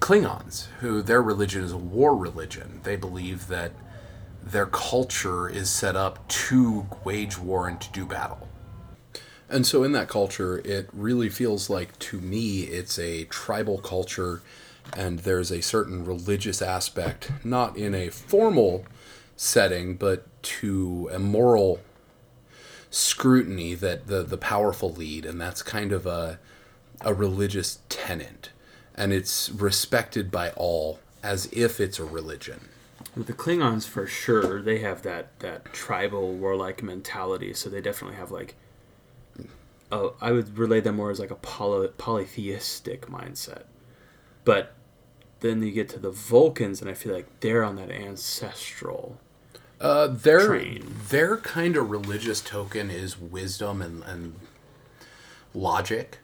[0.00, 2.80] Klingons, who their religion is a war religion.
[2.84, 3.72] They believe that
[4.50, 8.48] their culture is set up to wage war and to do battle.
[9.50, 14.42] And so, in that culture, it really feels like to me it's a tribal culture,
[14.96, 18.84] and there's a certain religious aspect, not in a formal
[19.36, 21.80] setting, but to a moral
[22.90, 26.38] scrutiny that the, the powerful lead, and that's kind of a,
[27.00, 28.50] a religious tenet.
[28.94, 32.68] And it's respected by all as if it's a religion.
[33.18, 37.52] With the Klingons, for sure, they have that that tribal warlike mentality.
[37.52, 38.54] So they definitely have like.
[39.90, 43.64] Oh, I would relate them more as like a poly, polytheistic mindset,
[44.44, 44.74] but
[45.40, 49.18] then you get to the Vulcans, and I feel like they're on that ancestral.
[49.80, 50.94] Uh, their Train.
[51.08, 54.34] their kind of religious token is wisdom and, and
[55.54, 56.18] logic.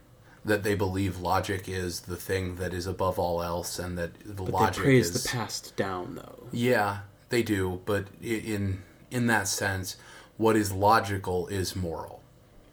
[0.45, 4.43] That they believe logic is the thing that is above all else, and that the
[4.43, 6.49] But logic they praise is the past down, though.
[6.53, 6.99] Yeah,
[7.31, 9.97] they do, but in in that sense,
[10.37, 12.21] what is logical is moral,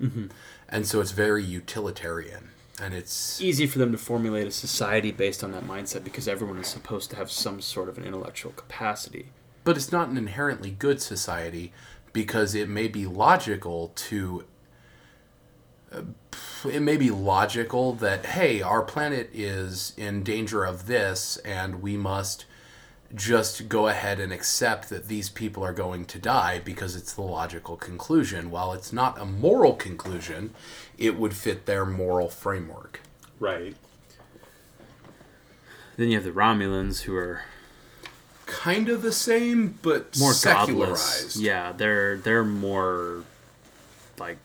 [0.01, 0.27] mm-hmm.
[0.67, 2.49] and so it's very utilitarian,
[2.81, 6.57] and it's Easy for them to formulate a society based on that mindset because everyone
[6.57, 9.27] is supposed to have some sort of an intellectual capacity.
[9.63, 11.71] but it's not an inherently good society
[12.13, 14.43] because it may be logical to
[15.91, 16.01] uh,
[16.69, 21.97] it may be logical that hey our planet is in danger of this and we
[21.97, 22.45] must
[23.13, 27.21] just go ahead and accept that these people are going to die because it's the
[27.21, 28.49] logical conclusion.
[28.49, 30.53] While it's not a moral conclusion,
[30.97, 33.01] it would fit their moral framework.
[33.37, 33.75] Right.
[35.97, 37.41] Then you have the Romulans who are
[38.45, 40.77] Kind of the same, but more secularized.
[40.97, 41.37] godless.
[41.37, 43.23] Yeah, they're they're more
[44.17, 44.37] like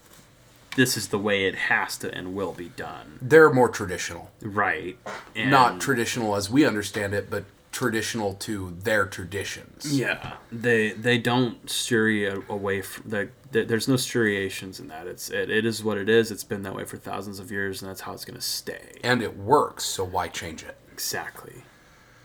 [0.76, 3.18] this is the way it has to and will be done.
[3.20, 4.30] They're more traditional.
[4.40, 4.96] Right.
[5.34, 9.98] And Not traditional as we understand it, but traditional to their traditions.
[9.98, 13.64] Yeah, they they don't stray away from the, the.
[13.64, 15.06] There's no striations in that.
[15.06, 16.30] It's it, it is what it is.
[16.30, 18.98] It's been that way for thousands of years, and that's how it's gonna stay.
[19.02, 20.76] And it works, so why change it?
[20.92, 21.64] Exactly.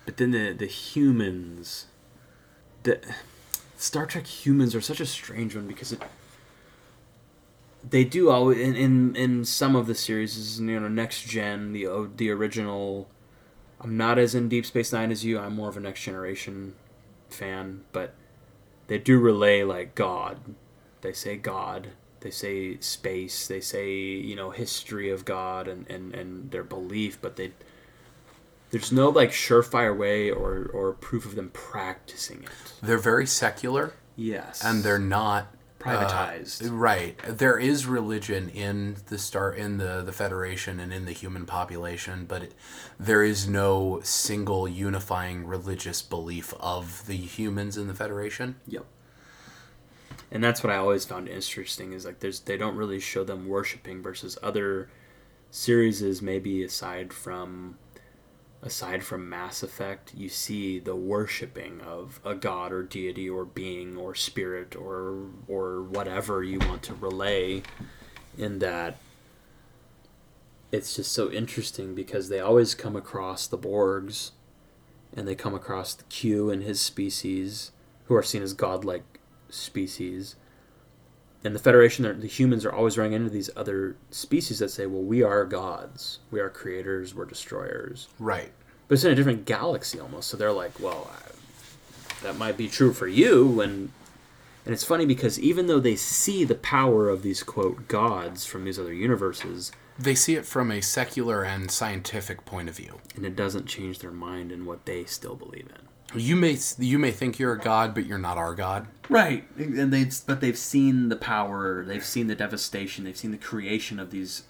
[0.06, 1.88] But then the the humans,
[2.84, 3.02] the
[3.76, 6.02] Star Trek humans are such a strange one because it.
[7.88, 11.74] They do always in, in in some of the series, is you know, next gen,
[11.74, 13.10] the uh, the original.
[13.80, 15.40] I'm not as in Deep Space Nine as you.
[15.40, 16.76] I'm more of a Next Generation
[17.30, 18.14] fan, but
[18.88, 20.38] they do relay like God.
[21.02, 21.90] They say God.
[22.20, 23.48] They say space.
[23.48, 27.54] They say you know history of God and and and their belief, but they
[28.70, 32.74] there's no like surefire way or or proof of them practicing it.
[32.82, 35.48] They're very secular, Yes, and they're not
[35.86, 36.70] uh, Privatized.
[36.72, 37.18] right.
[37.28, 42.26] There is religion in the star in the the Federation and in the human population,
[42.26, 42.54] but it,
[43.00, 48.56] there is no single unifying religious belief of the humans in the Federation.
[48.68, 48.86] Yep.
[50.32, 53.48] And that's what I always found interesting is like there's they don't really show them
[53.48, 54.90] worshiping versus other
[55.50, 57.78] series is maybe aside from
[58.62, 63.98] aside from Mass Effect, you see the worshiping of a god or deity or being
[63.98, 67.64] or spirit or or whatever you want to relay
[68.38, 68.98] in that
[70.72, 74.32] it's just so interesting because they always come across the Borgs
[75.16, 77.72] and they come across the Q and his species
[78.06, 79.20] who are seen as godlike
[79.50, 80.36] species.
[81.44, 85.02] And the Federation, the humans are always running into these other species that say, well,
[85.02, 86.20] we are gods.
[86.30, 88.08] We are creators, we're destroyers.
[88.20, 88.52] Right.
[88.88, 90.30] But it's in a different galaxy almost.
[90.30, 93.60] So they're like, well, I, that might be true for you.
[93.60, 93.92] And,
[94.66, 98.66] and it's funny because even though they see the power of these, quote, gods from
[98.66, 103.00] these other universes, They see it from a secular and scientific point of view.
[103.16, 105.88] and it doesn't change their mind in what they still believe in.
[106.14, 108.88] You may you may think you're a god, but you're not our god.
[109.10, 113.38] Right, and they but they've seen the power, they've seen the devastation, they've seen the
[113.38, 114.44] creation of these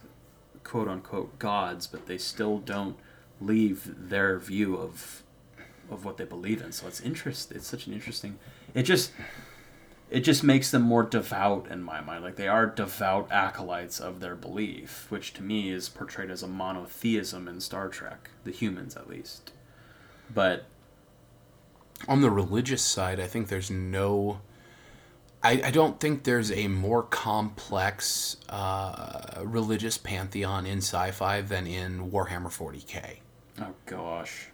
[0.64, 2.98] quote unquote gods, but they still don't
[3.40, 5.24] leave their view of
[5.90, 6.72] of what they believe in.
[6.72, 7.52] So it's interest.
[7.52, 8.40] It's such an interesting.
[8.74, 9.12] It just
[10.10, 12.24] it just makes them more devout in my mind.
[12.24, 16.48] Like they are devout acolytes of their belief, which to me is portrayed as a
[16.48, 19.52] monotheism in Star Trek, the humans at least.
[20.34, 20.66] But
[22.08, 24.42] On the religious side, I think there's no.
[25.44, 32.12] I, I don't think there's a more complex uh, religious pantheon in sci-fi than in
[32.12, 33.18] Warhammer 40k,
[33.60, 34.50] oh gosh.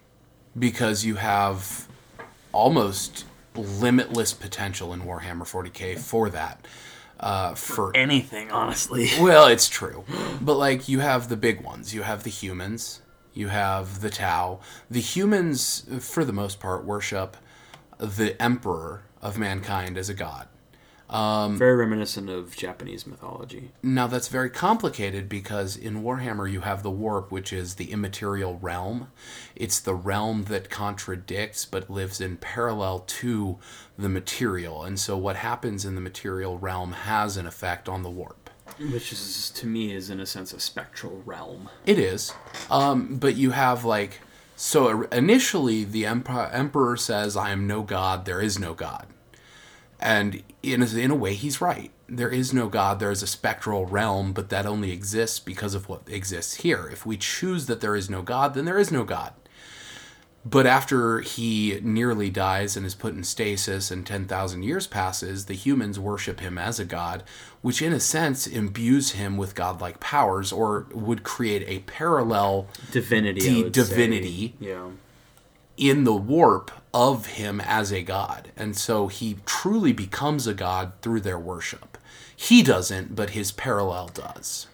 [0.57, 1.89] because you have
[2.53, 6.65] almost limitless potential in Warhammer 40k for that.
[7.19, 9.09] Uh, for Anything, honestly.
[9.19, 10.05] Well, it's true.
[10.41, 11.93] But like you have the big ones.
[11.93, 13.01] You have the humans.
[13.37, 14.59] You have the Tau.
[14.89, 17.37] The humans, for the most part, worship
[17.99, 20.47] the emperor of mankind as a god.
[21.09, 23.71] Um, very reminiscent of Japanese mythology.
[23.81, 28.57] Now that's very complicated because in Warhammer you have the warp, which is the immaterial
[28.57, 29.09] realm.
[29.55, 33.57] It's the realm that contradicts but lives in parallel to
[33.97, 34.83] the material.
[34.83, 38.46] And so what happens in the material realm has an effect on the warp.
[38.91, 41.69] Which is, to me, is in a sense a spectral realm.
[41.85, 42.33] It is.
[42.69, 44.21] Um, but you have like
[44.55, 48.25] so initially the emperor, emperor says, "I am no god.
[48.25, 49.07] There is no god,"
[49.99, 51.91] and in in a way, he's right.
[52.09, 52.99] There is no god.
[52.99, 56.87] There is a spectral realm, but that only exists because of what exists here.
[56.91, 59.33] If we choose that there is no god, then there is no god.
[60.49, 65.55] But after he nearly dies and is put in stasis and 10,000 years passes, the
[65.55, 67.23] humans worship him as a god,
[67.61, 73.41] which in a sense imbues him with godlike powers or would create a parallel Divinity.
[73.41, 73.81] The I would say.
[73.89, 74.53] divinity.
[74.59, 74.89] Yeah.
[75.75, 78.51] in the warp of him as a god.
[78.55, 81.97] And so he truly becomes a god through their worship.
[82.35, 84.67] He doesn't, but his parallel does.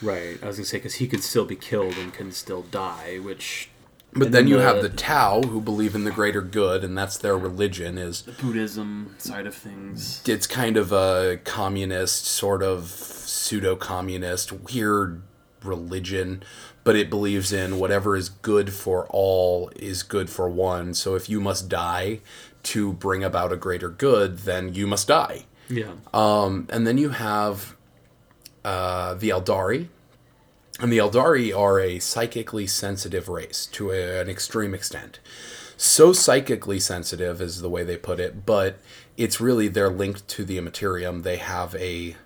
[0.00, 0.38] Right.
[0.42, 3.70] I was gonna say because he could still be killed and can still die, which.
[4.18, 7.18] But then you the have the Tau who believe in the greater good and that's
[7.18, 10.22] their religion is Buddhism side of things.
[10.26, 15.22] it's kind of a communist sort of pseudo communist weird
[15.62, 16.42] religion,
[16.84, 20.94] but it believes in whatever is good for all is good for one.
[20.94, 22.20] So if you must die
[22.64, 25.46] to bring about a greater good, then you must die.
[25.68, 25.92] Yeah.
[26.14, 27.76] Um, and then you have
[28.64, 29.88] uh, the Eldari.
[30.80, 35.18] And the Eldari are a psychically sensitive race to a, an extreme extent.
[35.76, 38.78] So psychically sensitive is the way they put it, but
[39.16, 41.22] it's really they're linked to the Immaterium.
[41.22, 42.16] They have a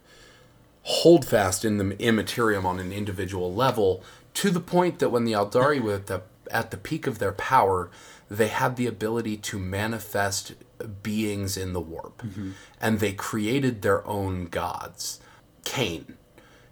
[0.82, 4.02] holdfast in the Immaterium on an individual level
[4.34, 7.32] to the point that when the Eldari were at the, at the peak of their
[7.32, 7.90] power,
[8.30, 10.54] they had the ability to manifest
[11.02, 12.22] beings in the warp.
[12.22, 12.52] Mm-hmm.
[12.80, 15.20] And they created their own gods.
[15.64, 16.14] Khaine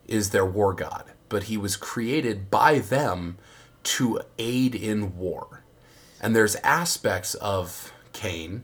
[0.09, 3.39] is their war god, but he was created by them
[3.83, 5.65] to aid in war.
[6.21, 8.61] And there's aspects of Khaine,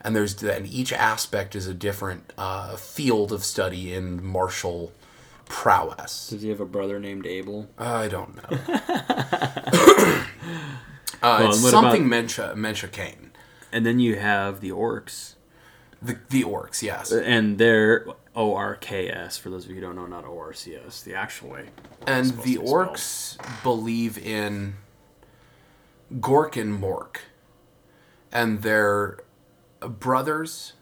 [0.00, 4.92] and there's and each aspect is a different uh, field of study in martial
[5.46, 6.28] prowess.
[6.28, 7.68] Does he have a brother named Abel?
[7.76, 8.58] I don't know.
[11.22, 13.30] uh, Well, it's something about- Mencha Mencha Khaine.
[13.72, 15.34] And then you have the Orks,
[16.00, 17.10] The the Orks, yes.
[17.10, 20.38] and they're O R K S for those of you who don't know, not O
[20.38, 21.66] R C S, the actual way.
[22.06, 24.74] and the to Orks believe in
[26.14, 27.18] Gork and Mork,
[28.32, 29.18] and they're
[29.80, 30.74] brothers.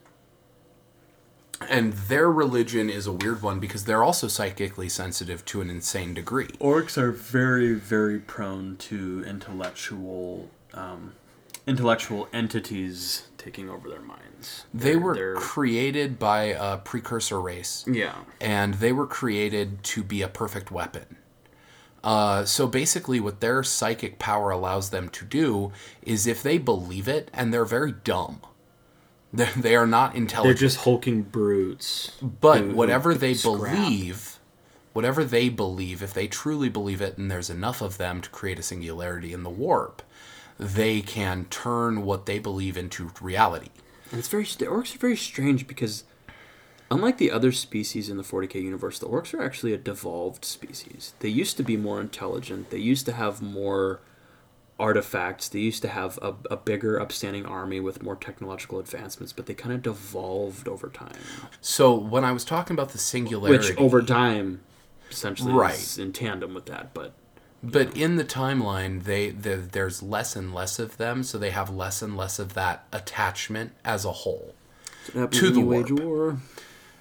[1.68, 6.12] And their religion is a weird one because they're also psychically sensitive to an insane
[6.12, 6.48] degree.
[6.58, 11.12] Orks are very, very prone to intellectual, um,
[11.64, 14.31] intellectual entities taking over their minds.
[14.72, 17.84] They They're- were they're- created by a precursor race.
[17.86, 18.14] yeah.
[18.40, 21.16] and they were created to be a perfect weapon.
[22.04, 25.70] Uh, so basically, what their psychic power allows them to do
[26.02, 28.40] is if they believe it, and they're very dumb,
[29.32, 30.58] they're, they are not intelligent.
[30.58, 32.10] They're just hulking brutes.
[32.20, 33.54] but who- who whatever they scrap.
[33.76, 34.38] believe,
[34.92, 38.58] whatever they believe, if they truly believe it, and there's enough of them to create
[38.58, 40.02] a singularity in the warp,
[40.58, 43.68] they can turn what they believe into reality.
[44.12, 46.04] And it's very the Orks are very strange because
[46.90, 51.14] unlike the other species in the 40k universe, the Orks are actually a devolved species.
[51.20, 52.70] They used to be more intelligent.
[52.70, 54.00] They used to have more
[54.78, 55.48] artifacts.
[55.48, 59.54] They used to have a, a bigger upstanding army with more technological advancements, but they
[59.54, 61.16] kind of devolved over time.
[61.62, 64.60] So when I was talking about the singularity, Which over time
[65.10, 65.74] essentially Right.
[65.74, 67.14] is in tandem with that, but
[67.62, 71.70] But in the timeline, they the, there's less and less of them, so they have
[71.70, 74.54] less and less of that attachment as a whole.
[75.12, 75.90] To the warp.
[75.90, 76.38] war.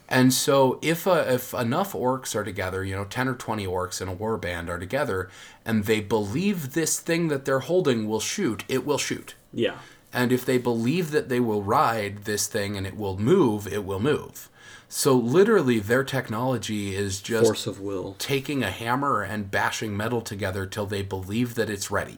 [0.07, 4.01] And so, if uh, if enough Orks are together, you know, ten or twenty Orks
[4.01, 5.29] in a war band are together,
[5.65, 9.35] and they believe this thing that they're holding will shoot, it will shoot.
[9.53, 9.77] Yeah.
[10.13, 13.85] And if they believe that they will ride this thing and it will move, it
[13.85, 14.49] will move.
[14.93, 20.19] So literally, their technology is just Force of will, taking a hammer and bashing metal
[20.21, 22.17] together till they believe that it's ready.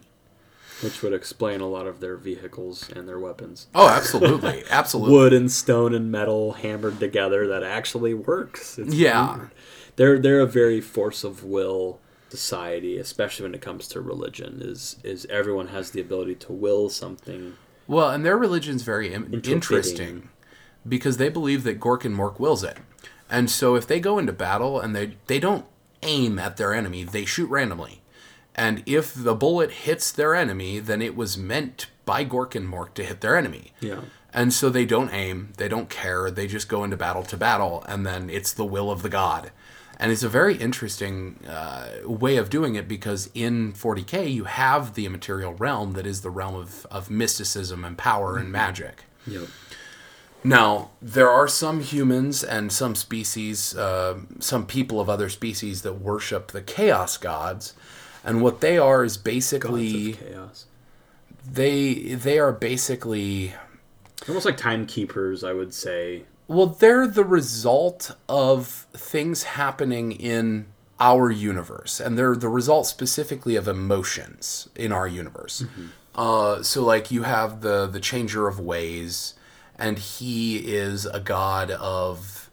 [0.81, 3.67] which would explain a lot of their vehicles and their weapons.
[3.75, 5.13] Oh, absolutely, absolutely.
[5.15, 8.79] wood and stone and metal hammered together that actually works.
[8.79, 9.35] It's Yeah.
[9.37, 9.51] weird.
[9.95, 14.59] They're they're a very force of will society, especially when it comes to religion.
[14.63, 17.53] Is is everyone has the ability to will something?
[17.87, 20.29] Well, and their religion's very Im- interesting
[20.87, 22.77] because they believe that Gork and Mork wills it.
[23.29, 25.65] And so if they go into battle and they they don't
[26.01, 28.01] aim at their enemy, they shoot randomly.
[28.55, 32.93] And if the bullet hits their enemy, then it was meant by Gork and Mork
[32.95, 33.71] to hit their enemy.
[33.79, 34.01] Yeah.
[34.33, 37.83] And so they don't aim, they don't care, they just go into battle to battle,
[37.87, 39.51] and then it's the will of the god.
[39.99, 44.95] And it's a very interesting uh, way of doing it because in 40k you have
[44.95, 49.03] the immaterial realm that is the realm of, of mysticism and power and magic.
[49.27, 49.47] Yep.
[50.43, 55.93] Now, there are some humans and some species, uh, some people of other species that
[55.93, 57.73] worship the chaos gods.
[58.25, 60.65] And what they are is basically chaos.
[61.49, 63.53] they they are basically
[64.27, 66.23] Almost like timekeepers, I would say.
[66.47, 70.67] Well, they're the result of things happening in
[70.99, 75.65] our universe, and they're the result specifically of emotions in our universe.
[76.15, 79.33] Uh, so, like, you have the the changer of ways,
[79.77, 82.49] and he is a god of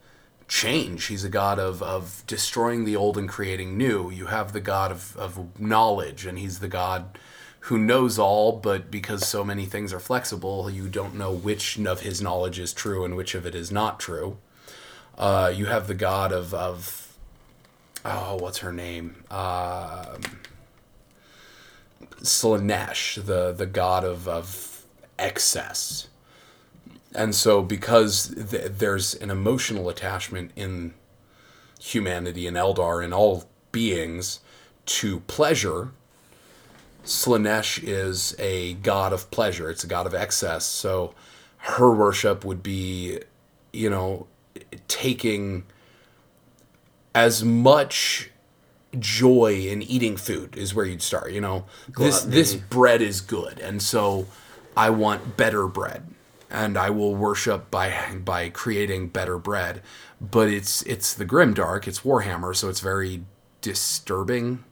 [0.48, 1.06] change.
[1.06, 4.10] He's a god of of destroying the old and creating new.
[4.10, 7.18] You have the god of of knowledge, and he's the god
[7.64, 12.00] who knows all, but because so many things are flexible, you don't know which of
[12.00, 14.38] his knowledge is true and which of it is not true.
[15.18, 17.14] Uh, you have the god of, of
[18.04, 19.24] oh, what's her name?
[19.30, 20.40] Um,
[22.22, 24.86] Slaanesh, the the god of of
[25.18, 26.08] excess.
[27.14, 30.94] And so, because th- there's an emotional attachment in
[31.80, 34.40] humanity and Eldar and all beings
[34.86, 35.90] to pleasure.
[37.04, 39.70] Slaanesh is a god of pleasure.
[39.70, 40.66] It's a god of excess.
[40.66, 41.14] So
[41.58, 43.20] her worship would be,
[43.72, 44.26] you know,
[44.88, 45.64] taking
[47.14, 48.30] as much
[48.98, 51.32] joy in eating food is where you'd start.
[51.32, 54.26] You know, this this bread is good, and so
[54.76, 56.06] I want better bread,
[56.50, 59.82] and I will worship by by creating better bread.
[60.20, 61.86] But it's it's the grim dark.
[61.88, 63.24] it's Warhammer, so it's very
[63.60, 64.64] disturbing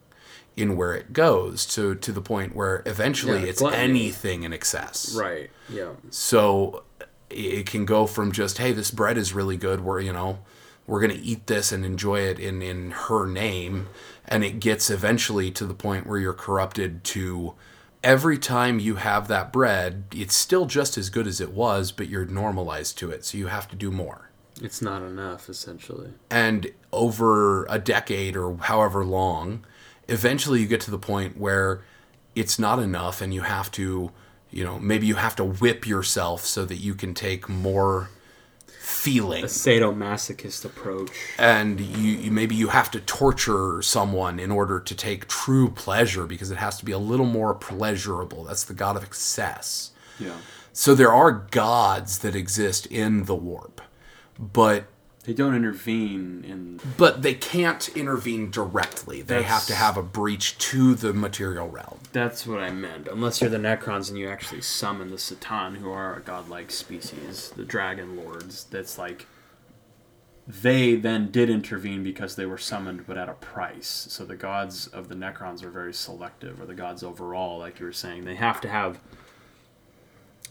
[0.57, 3.83] in where it goes to to the point where eventually Yeah, it's gluttony.
[3.83, 5.15] anything in excess.
[5.15, 5.51] Right.
[5.69, 5.93] Yeah.
[6.11, 6.83] So
[7.31, 9.81] it can go from just hey, this bread is really good.
[9.83, 10.41] We're you know
[10.87, 13.89] we're gonna eat this and enjoy it in in her name,
[14.27, 17.55] and it gets eventually to the point where you're corrupted to
[18.03, 22.09] every time you have that bread, it's still just as good as it was, but
[22.09, 24.31] you're normalized to it, so you have to do more.
[24.61, 26.11] It's not enough, essentially.
[26.31, 29.65] And over a decade or however long,
[30.09, 31.83] eventually you get to the point where
[32.35, 34.11] it's not enough and you have to,
[34.51, 38.11] you know, maybe you have to whip yourself so that you can take more
[38.89, 39.45] feeling.
[39.45, 41.11] A sadomasochist approach.
[41.39, 46.27] And you, you maybe you have to torture someone in order to take true pleasure
[46.27, 48.45] because it has to be a little more pleasurable.
[48.45, 49.91] That's the god of excess.
[50.19, 50.37] Yeah.
[50.73, 53.83] So there are gods that exist in the warp,
[54.39, 54.87] but
[55.29, 56.81] They don't intervene in.
[56.97, 59.21] but they can't intervene directly.
[59.21, 61.99] They have to have a breach to the material realm.
[62.15, 63.09] That's what I meant.
[63.09, 67.53] Unless you're the Necrons and you actually summon the C'tan, who are a godlike species,
[67.55, 68.65] the Dragon Lords.
[68.71, 69.27] That's like.
[70.47, 74.07] They then did intervene because they were summoned, but at a price.
[74.09, 77.85] So the gods of the Necrons are very selective, or the gods overall, like you
[77.85, 78.25] were saying.
[78.25, 78.99] They have to have.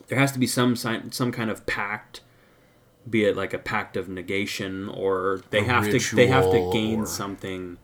[0.07, 2.21] There has to be some sign, some kind of pact,
[3.09, 6.69] be it like a pact of negation, or they A have to they have to
[6.71, 7.77] gain or- something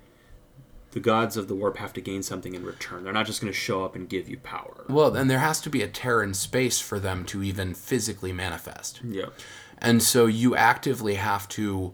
[0.94, 3.04] the gods of the warp have to gain something in return.
[3.04, 4.86] They're not just going to show up and give you power.
[4.88, 9.02] Well, and there has to be a Terran space for them to even physically manifest.
[9.04, 9.30] Yeah.
[9.80, 11.94] And so you actively have to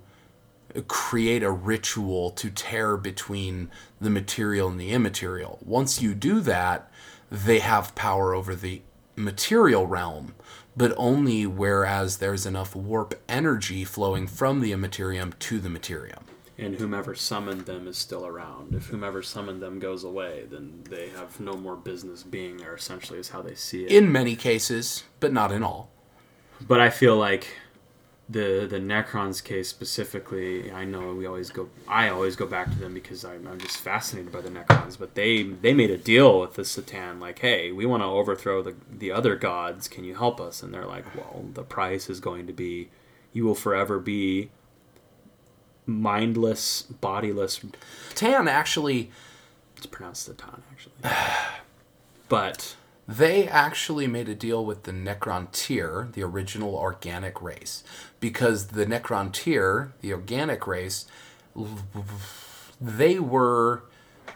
[0.75, 3.71] uh, create a ritual to tear between
[4.01, 5.59] the material and the immaterial.
[5.63, 6.91] Once you do that,
[7.31, 8.81] they have power over the
[9.15, 10.35] material realm,
[10.79, 16.21] but only whereas there's enough warp energy flowing from the immaterium to the materium.
[16.57, 18.73] And whomever summoned them is still around.
[18.73, 23.19] If whomever summoned them goes away, then they have no more business being there, essentially,
[23.19, 23.91] is how they see it.
[23.91, 25.91] In many cases, but not in all.
[26.65, 27.57] but I feel like
[28.29, 32.77] the the Necrons case specifically, I know we always go I always go back to
[32.77, 36.39] them because I'm, I'm just fascinated by the Necrons, but they they made a deal
[36.39, 39.87] with the C'tan like, "Hey, we want to overthrow the the other gods.
[39.87, 42.89] Can you help us?" And they're like, "Well, the price is going to be
[43.33, 44.51] you will forever be
[45.85, 47.61] mindless, bodiless
[48.15, 49.09] Tan actually
[49.75, 50.93] It's pronounced the Tan actually.
[52.29, 52.75] but
[53.09, 57.83] They actually made a deal with the Necrontyr, the original organic race,
[58.19, 61.07] because the Necrontyr, the organic race,
[62.79, 63.81] they were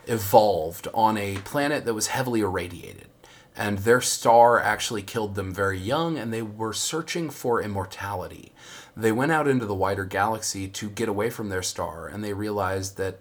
[0.08, 3.10] evolved on a planet that was heavily irradiated.
[3.56, 8.54] And their star actually killed them very young, and they were searching for immortality.
[8.98, 12.34] They went out into the wider galaxy to get away from their star, and they
[12.34, 13.20] realized that,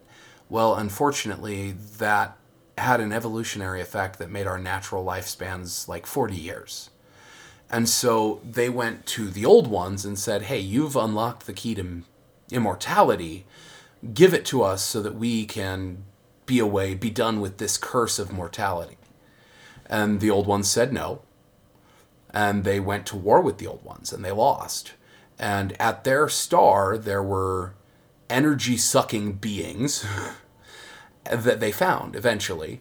[0.49, 2.39] well, unfortunately, that
[2.79, 6.91] had an evolutionary effect that made our natural lifespans like 40 years.
[7.71, 11.75] And so they went to the old ones and said, hey, you've unlocked the key
[11.77, 12.03] to
[12.51, 13.47] immortality.
[14.13, 16.05] Give it to us so that we can
[16.45, 18.99] be away, be done with this curse of mortality.
[19.87, 21.23] And the old ones said no.
[22.31, 24.93] And they went to war with the old ones and they lost.
[25.39, 27.75] And at their star, there were
[28.29, 30.07] energy sucking beings
[31.31, 32.81] that they found eventually.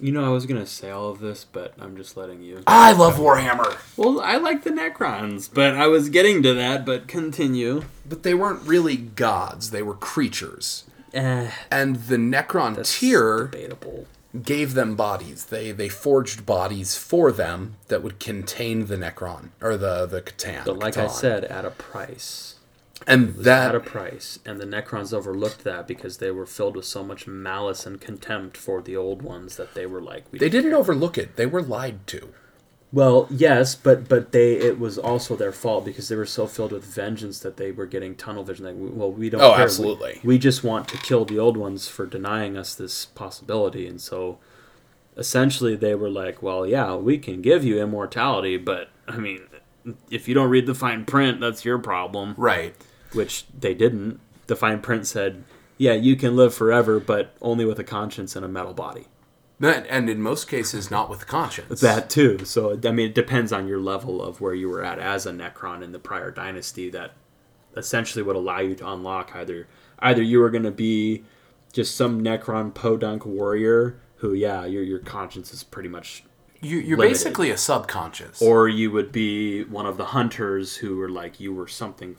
[0.00, 2.62] you know, I was gonna say all of this, but I'm just letting you.
[2.66, 3.78] I love Warhammer.
[3.96, 6.84] Well, I like the Necrons, but I was getting to that.
[6.84, 7.84] But continue.
[8.08, 10.84] But they weren't really gods, they were creatures.
[11.12, 14.06] Eh, And the Necron that's tier debatable.
[14.42, 15.44] gave them bodies.
[15.46, 20.64] They they forged bodies for them that would contain the Necron or the the C'tan.
[20.64, 22.53] But like I said, at a price.
[23.06, 23.70] And that.
[23.70, 27.26] At a price, and the Necrons overlooked that because they were filled with so much
[27.26, 31.18] malice and contempt for the old ones that they were like, we they didn't overlook
[31.18, 31.36] it.
[31.36, 32.32] They were lied to.
[32.92, 36.70] Well, yes, but but they it was also their fault because they were so filled
[36.70, 38.66] with vengeance that they were getting tunnel vision.
[38.66, 39.40] Like, well, we don't.
[39.40, 39.58] Oh, care.
[39.58, 40.20] We- absolutely.
[40.22, 44.38] We, just want to kill the old ones for denying us this possibility, and so
[45.16, 49.42] essentially they were like, well, yeah, we can give you immortality, but I mean,
[50.10, 52.34] if you don't read the fine print, that's your problem.
[52.36, 52.74] Right.
[53.14, 54.20] Which they didn't.
[54.46, 55.44] The fine print said
[55.76, 59.06] yeah, you can live forever, but only with a conscience and a metal body.
[59.60, 61.80] And in most cases, not with conscience.
[61.80, 62.44] That too.
[62.44, 65.32] So I mean, it depends on your level of where you were at as a
[65.32, 66.90] Necron in the prior dynasty.
[66.90, 67.12] That
[67.76, 69.66] essentially would allow you to unlock either
[70.00, 71.24] either you were going to be
[71.72, 76.24] just some Necron podunk warrior who, yeah, your your conscience is pretty much,
[76.60, 78.40] You, you're basically a subconscious.
[78.42, 82.16] or you would be one of the hunters who were like you were something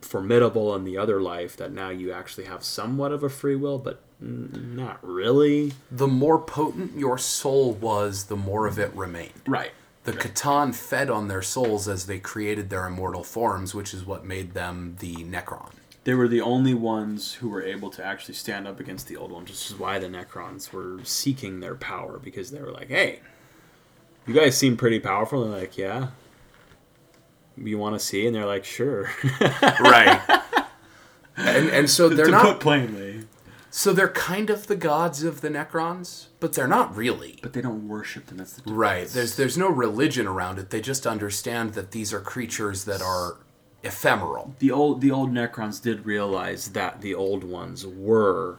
[0.00, 3.78] formidable in the other life that now you actually have somewhat of a free will,
[3.78, 5.72] but mm, not really.
[5.90, 9.42] the more potent your soul was, the more of it remained.
[9.46, 9.72] Right.
[10.04, 14.24] The C'tan fed on their souls as they created their immortal forms, which is what
[14.24, 15.72] made them the Necron.
[16.04, 19.32] They were the only ones who were able to actually stand up against the old
[19.32, 23.18] ones, which is why the Necrons were seeking their power because they were like, "Hey,
[24.24, 26.10] you guys seem pretty powerful." And they're like, "Yeah,
[27.56, 29.10] you want to see?" And they're like, "Sure."
[29.80, 30.20] Right.
[31.36, 33.24] and and so they're to not put plainly,
[33.70, 37.38] so they're kind of the gods of the Necrons, but they're not really.
[37.42, 38.38] but they don't worship them.
[38.38, 39.06] That's the Right.
[39.08, 40.70] There's there's no religion around it.
[40.70, 43.36] They just understand that these are creatures that are
[43.82, 44.54] ephemeral.
[44.58, 48.58] the old the old Necrons did realize that the old ones were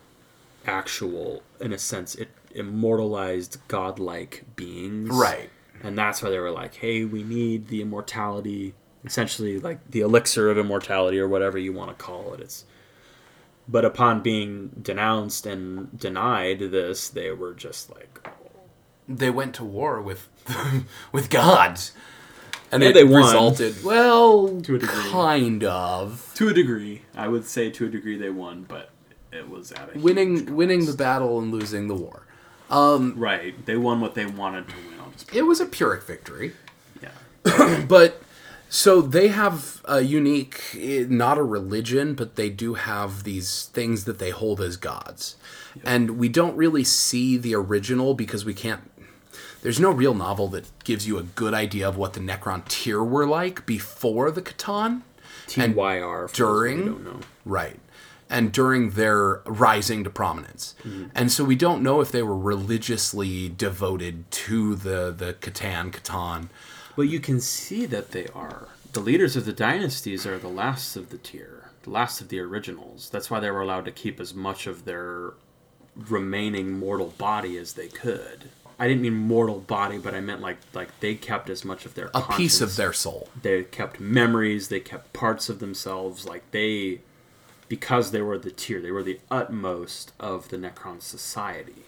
[0.65, 5.09] actual, in a sense, it immortalized godlike beings.
[5.09, 5.49] Right.
[5.83, 8.73] And that's why they were like, "Hey, we need the immortality,
[9.05, 12.65] essentially like the elixir of immortality or whatever you want to call it." It's
[13.69, 18.25] but upon being denounced and denied this, they were just like,
[19.09, 20.29] They went to war with
[21.11, 21.91] with gods.
[22.71, 23.23] And Yeah, they won.
[23.23, 25.09] resulted well To a degree.
[25.09, 28.89] kind of to a degree, I would say to a degree they won, but
[29.31, 32.23] it was at a winning winning the battle and losing the war.
[32.69, 33.65] Um, right.
[33.65, 34.97] They won what they wanted to win.
[35.33, 36.53] It was a Pyrrhic victory.
[37.01, 37.85] yeah.
[37.87, 38.21] but
[38.69, 40.61] so they have a unique
[41.09, 45.35] not a religion but they do have these things that they hold as gods.
[45.83, 48.81] And we don't really see the original because we can't
[49.61, 53.25] there's no real novel that gives you a good idea of what the Necrontyr were
[53.25, 55.01] like before the C'tan.
[55.47, 57.19] TYR during- don't know.
[57.45, 57.79] right.
[58.29, 60.75] And during their rising to prominence.
[60.83, 61.05] Mm-hmm.
[61.15, 66.49] And so we don't know if they were religiously devoted to the the C'tan C'tan
[66.97, 68.69] But you can see that they are.
[68.91, 72.39] The leaders of the dynasties are the last of the tier, the last of the
[72.39, 73.11] originals.
[73.11, 75.33] That's why they were allowed to keep as much of their
[75.95, 78.49] remaining mortal body as they could.
[78.79, 81.93] I didn't mean mortal body, but I meant like like they kept as much of
[81.93, 86.49] their a piece of their soul they kept memories, they kept parts of themselves, like
[86.49, 87.01] they
[87.67, 91.85] because they were the tier, they were the utmost of the Necron society.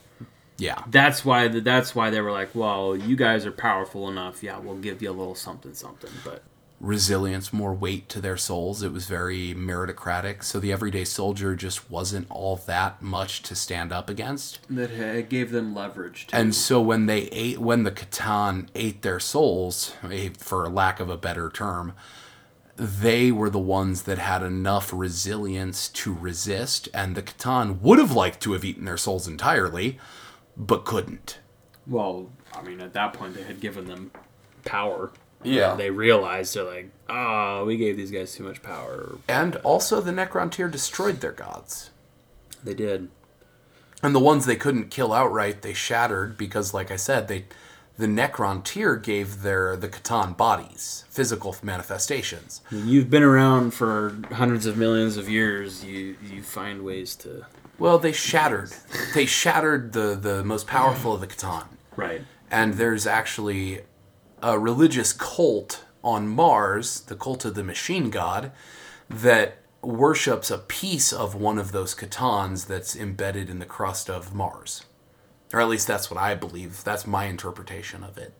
[0.59, 4.43] Yeah That's why that's why they were like, well, you guys are powerful enough.
[4.43, 6.11] Yeah, we'll give you a little something, something.
[6.23, 6.43] But
[6.79, 8.81] resilience, more weight to their souls.
[8.83, 10.43] It was very meritocratic.
[10.43, 14.59] So the everyday soldier just wasn't all that much to stand up against.
[14.69, 16.27] that it gave them leverage.
[16.27, 16.35] Too.
[16.35, 19.93] And so when they ate, when the C'tan ate their souls,
[20.37, 21.93] for lack of a better term,
[22.75, 26.87] they were the ones that had enough resilience to resist.
[26.93, 29.99] And the C'tan would have liked to have eaten their souls entirely,
[30.57, 31.39] but couldn't.
[31.87, 34.11] well, I mean, at that point, they had given them
[34.65, 35.11] power.
[35.43, 35.75] Yeah.
[35.75, 39.17] They realized they're like, oh, we gave these guys too much power.
[39.27, 41.91] And also, the Necrontyr destroyed their gods.
[42.63, 43.09] They did.
[44.03, 47.45] And the ones they couldn't kill outright, they shattered because, like I said, they
[47.97, 52.61] the Necrontyr gave their the C'tan bodies physical manifestations.
[52.71, 55.83] You've been around for hundreds of millions of years.
[55.83, 57.45] You you find ways to
[57.79, 58.71] Well, they shattered.
[59.13, 61.65] They shattered the the most powerful of the C'tan.
[61.95, 62.21] right.
[62.51, 63.81] And there's actually
[64.41, 68.51] a religious cult on Mars, the cult of the machine god,
[69.07, 74.33] that worships a piece of one of those C'tans that's embedded in the crust of
[74.33, 74.85] Mars.
[75.53, 76.83] Or at least that's what I believe.
[76.83, 78.33] That's my interpretation of it.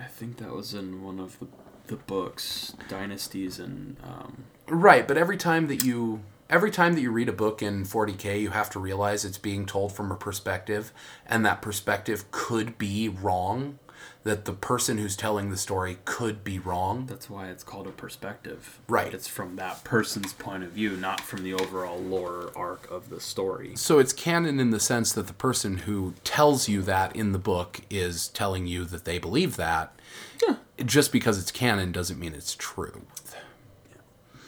[0.00, 1.46] I think that was in one of the
[1.88, 6.20] the books, Dynasties and um, Right, but every time that you
[6.50, 9.66] every time that you read a book in 40K, you have to realize it's being
[9.66, 10.92] told from a perspective
[11.26, 13.78] and that perspective could be wrong,
[14.24, 17.06] that the person who's telling the story could be wrong.
[17.06, 18.80] That's why it's called a perspective.
[18.88, 19.12] Right.
[19.12, 23.20] It's from that person's point of view, not from the overall lore arc of the
[23.20, 23.72] story.
[23.76, 27.38] So it's canon in the sense that the person who tells you that in the
[27.38, 29.98] book is telling you that they believe that.
[30.46, 30.56] Yeah.
[30.84, 33.02] Just because it's canon doesn't mean it's true.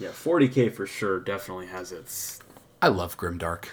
[0.01, 2.40] Yeah, 40k for sure definitely has its.
[2.80, 3.66] I love Grimdark.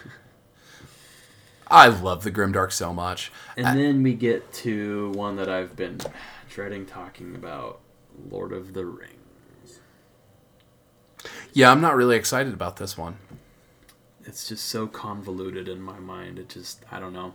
[1.70, 3.32] I love the Grimdark so much.
[3.56, 6.00] And then we get to one that I've been
[6.50, 7.80] dreading talking about
[8.30, 9.80] Lord of the Rings.
[11.54, 13.18] Yeah, I'm not really excited about this one.
[14.26, 16.38] it's just so convoluted in my mind.
[16.40, 17.34] It just I don't know.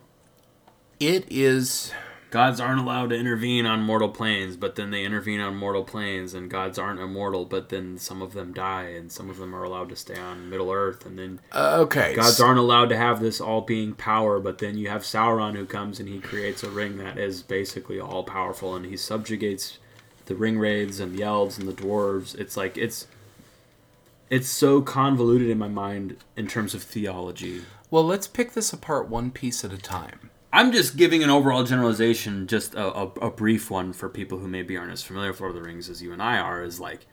[1.01, 1.93] It is
[2.33, 6.33] Gods aren't allowed to intervene on mortal planes, but then they intervene on mortal planes,
[6.33, 9.63] and gods aren't immortal, but then some of them die, and some of them are
[9.63, 12.15] allowed to stay on Middle Earth, and then uh, okay.
[12.15, 15.67] gods aren't allowed to have this all being power, but then you have Sauron who
[15.67, 19.79] comes and he creates a ring that is basically all powerful, and he subjugates
[20.25, 22.35] the ring wraiths and the elves and the dwarves.
[22.39, 23.09] It's like it's
[24.31, 27.65] it's so convoluted in my mind in terms of theology.
[27.91, 30.31] Well, let's pick this apart one piece at a time.
[30.53, 34.49] I'm just giving an overall generalization, just a, a, a brief one for people who
[34.49, 36.63] maybe aren't as familiar with Lord of the Rings as you and I are.
[36.63, 37.07] Is like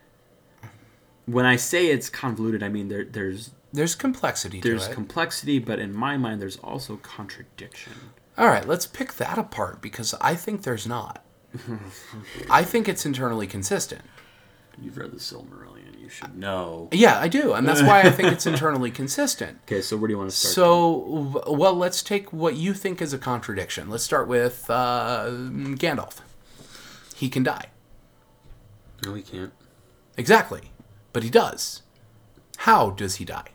[1.26, 4.96] when I say it's convoluted, I mean there, there's There's complexity there's to it.
[4.96, 7.94] complexity, but in my mind, there's also contradiction.
[8.38, 11.24] All right, let's pick that apart because I think there's not.
[12.50, 14.02] I think it's internally consistent.
[14.82, 16.88] You've read the Silmarillion, you should know.
[16.92, 19.60] Yeah, I do, and that's why I think it's internally consistent.
[19.66, 20.54] Okay, so where do you want to start?
[20.56, 23.90] So, w- well, let's take what you think is a contradiction.
[23.90, 26.20] Let's start with uh, Gandalf.
[27.16, 27.68] He can die.
[29.06, 29.54] no, he can't.
[30.18, 30.72] Exactly.
[31.14, 31.82] But he does.
[32.58, 33.50] How does he die?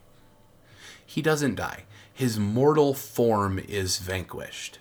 [1.05, 1.85] He doesn't die.
[2.13, 4.79] His mortal form is vanquished.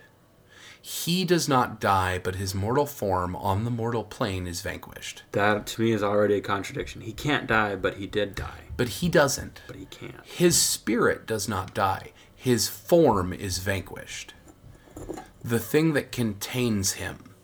[0.86, 5.22] He does not die, but his mortal form on the mortal plane is vanquished.
[5.32, 7.00] That to me is already a contradiction.
[7.00, 8.64] He can't die, but he did die.
[8.76, 9.62] But he doesn't.
[9.66, 10.22] But he can't.
[10.26, 12.12] His spirit does not die.
[12.36, 14.34] His form is vanquished.
[15.42, 17.34] The thing that contains him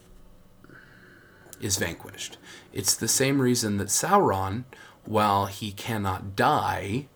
[1.62, 2.36] is vanquished.
[2.74, 4.64] It's the same reason that Sauron,
[5.06, 7.06] while he cannot die,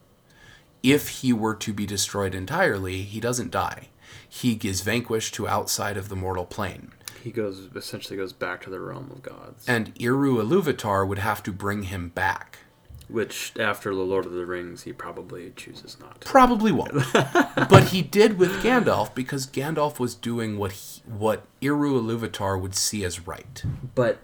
[0.82, 3.90] if he were to be destroyed entirely, he doesn't die.
[4.34, 6.90] He is vanquished to outside of the mortal plane.
[7.22, 9.64] He goes essentially goes back to the realm of gods.
[9.68, 12.58] And Eru Iluvatar would have to bring him back.
[13.06, 16.26] Which after the Lord of the Rings he probably chooses not to.
[16.26, 16.94] Probably won't.
[17.12, 22.74] but he did with Gandalf because Gandalf was doing what he, what Eru Iluvatar would
[22.74, 23.62] see as right.
[23.94, 24.18] But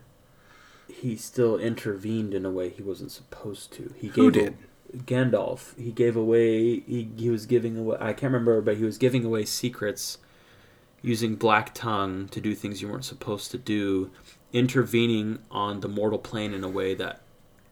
[0.88, 3.94] he still intervened in a way he wasn't supposed to.
[3.96, 4.58] He Who gave did?
[4.96, 5.78] Gandalf.
[5.78, 6.80] He gave away.
[6.80, 7.96] He, he was giving away.
[8.00, 10.18] I can't remember, but he was giving away secrets,
[11.02, 14.10] using Black Tongue to do things you weren't supposed to do,
[14.52, 17.20] intervening on the mortal plane in a way that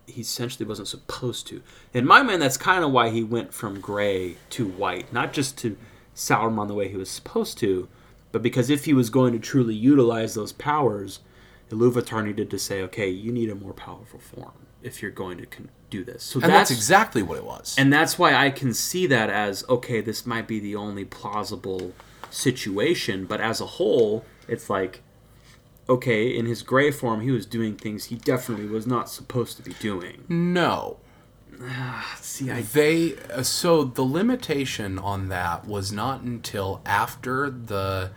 [0.06, 1.62] he essentially wasn't supposed to.
[1.92, 5.58] In my mind, that's kind of why he went from gray to white, not just
[5.58, 5.76] to
[6.14, 7.88] Sauron the way he was supposed to,
[8.32, 11.20] but because if he was going to truly utilize those powers,
[11.70, 15.46] Iluvatar needed to say, okay, you need a more powerful form if you're going to
[15.46, 16.22] con- do this.
[16.22, 17.74] So And that's, exactly what it was.
[17.78, 21.92] and that's why I can see that as okay, this might be the only plausible
[22.30, 25.02] situation, but as a whole, it's like
[25.88, 29.62] okay, in his gray form, he was doing things he definitely was not supposed to
[29.62, 30.24] be doing.
[30.28, 30.98] no.
[32.20, 38.12] See, I They uh, so the limitation on that was not until after the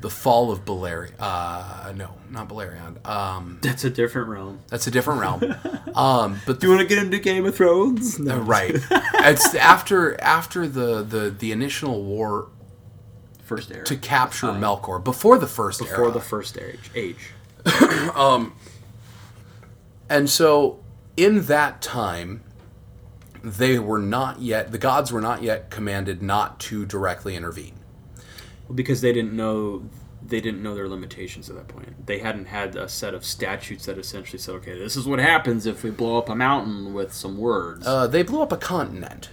[0.00, 1.12] the fall of Balerion.
[1.18, 3.04] Uh, no, not Balerion.
[3.06, 4.60] Um, that's a different realm.
[4.68, 5.42] that's a different realm.
[5.94, 8.20] Um, but Do you want to get into Game of Thrones?
[8.20, 8.36] No.
[8.36, 8.70] Uh, right.
[8.90, 12.50] it's after after the, the the initial war
[13.42, 13.84] First era.
[13.84, 16.12] to capture Melkor before the first before era.
[16.12, 16.90] the first age.
[16.94, 17.32] Age.
[20.08, 20.78] and so
[21.16, 22.42] in that time
[23.42, 27.77] they were not yet the gods were not yet commanded not to directly intervene.
[28.74, 29.82] Because they didn't know
[30.26, 32.06] they didn't know their limitations at that point.
[32.06, 35.64] They hadn't had a set of statutes that essentially said, okay, this is what happens
[35.64, 37.86] if we blow up a mountain with some words.
[37.86, 39.30] Uh, they blew up a continent.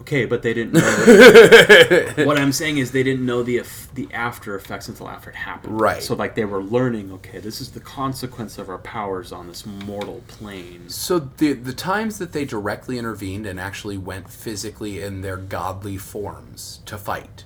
[0.00, 0.72] okay, but they didn't
[2.16, 2.24] know.
[2.24, 3.62] what I'm saying is they didn't know the
[3.94, 5.78] the after effects until after it happened.
[5.80, 6.02] Right.
[6.02, 9.66] So like they were learning, okay, this is the consequence of our powers on this
[9.66, 10.88] mortal plane.
[10.88, 15.98] So the the times that they directly intervened and actually went physically in their godly
[15.98, 17.44] forms to fight,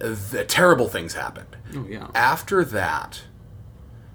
[0.00, 1.56] the terrible things happened.
[1.74, 2.08] Oh yeah.
[2.14, 3.22] After that,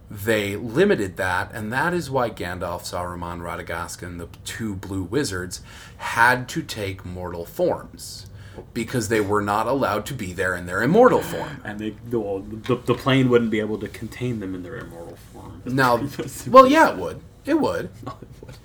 [0.10, 5.62] they limited that, and that is why Gandalf, Saruman, Radagast, and the two blue wizards
[5.98, 8.28] had to take mortal forms
[8.74, 11.62] because they were not allowed to be there in their immortal form.
[11.64, 15.18] And they well, the, the plane wouldn't be able to contain them in their immortal
[15.32, 15.62] form.
[15.66, 16.08] Now,
[16.48, 17.22] well, yeah, it would.
[17.46, 17.90] It would.
[18.46, 18.63] It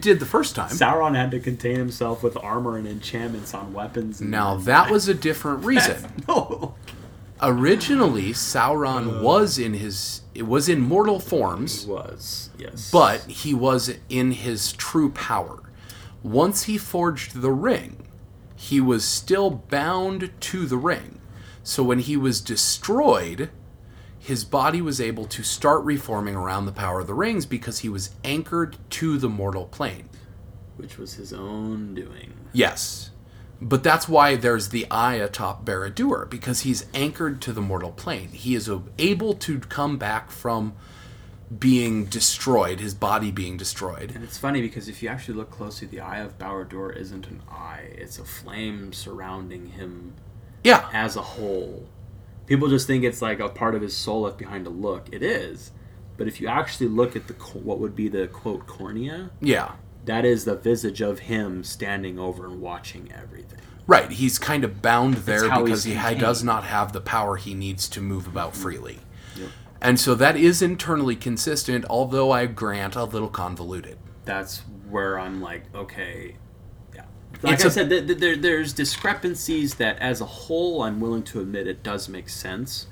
[0.00, 0.70] did the first time.
[0.70, 4.20] Sauron had to contain himself with armor and enchantments on weapons.
[4.20, 6.24] And Now that was a different reason.
[6.28, 6.74] no.
[7.40, 9.22] Originally, Sauron uh.
[9.22, 14.30] was in his it was in mortal forms, He was yes, but he was in
[14.32, 15.58] his true power.
[16.22, 18.06] Once he forged the ring,
[18.54, 21.20] he was still bound to the ring.
[21.64, 23.50] So when he was destroyed,
[24.22, 27.88] his body was able to start reforming around the power of the rings because he
[27.88, 30.08] was anchored to the mortal plane.
[30.76, 32.32] which was his own doing.
[32.52, 33.10] Yes.
[33.60, 38.28] But that's why there's the eye atop Barad-dûr because he's anchored to the mortal plane.
[38.28, 40.74] He is able to come back from
[41.56, 44.12] being destroyed, his body being destroyed.
[44.14, 47.42] And it's funny because if you actually look closely, the eye of Bauer isn't an
[47.50, 50.14] eye; it's a flame surrounding him
[50.64, 51.86] Yeah, as a whole.
[52.46, 55.08] People just think it's like a part of his soul left behind to look.
[55.12, 55.72] It is,
[56.16, 59.72] but if you actually look at the what would be the quote cornea, yeah.
[60.04, 63.60] that is the visage of him standing over and watching everything.
[63.86, 66.20] Right, he's kind of bound there because he contained.
[66.20, 69.00] does not have the power he needs to move about freely.
[69.82, 73.98] And so that is internally consistent, although I grant a little convoluted.
[74.24, 76.36] That's where I'm like, okay.
[77.42, 81.00] Like It's I a- said, th- th- there, there's discrepancies that, as a whole, I'm
[81.00, 82.86] willing to admit it does make sense,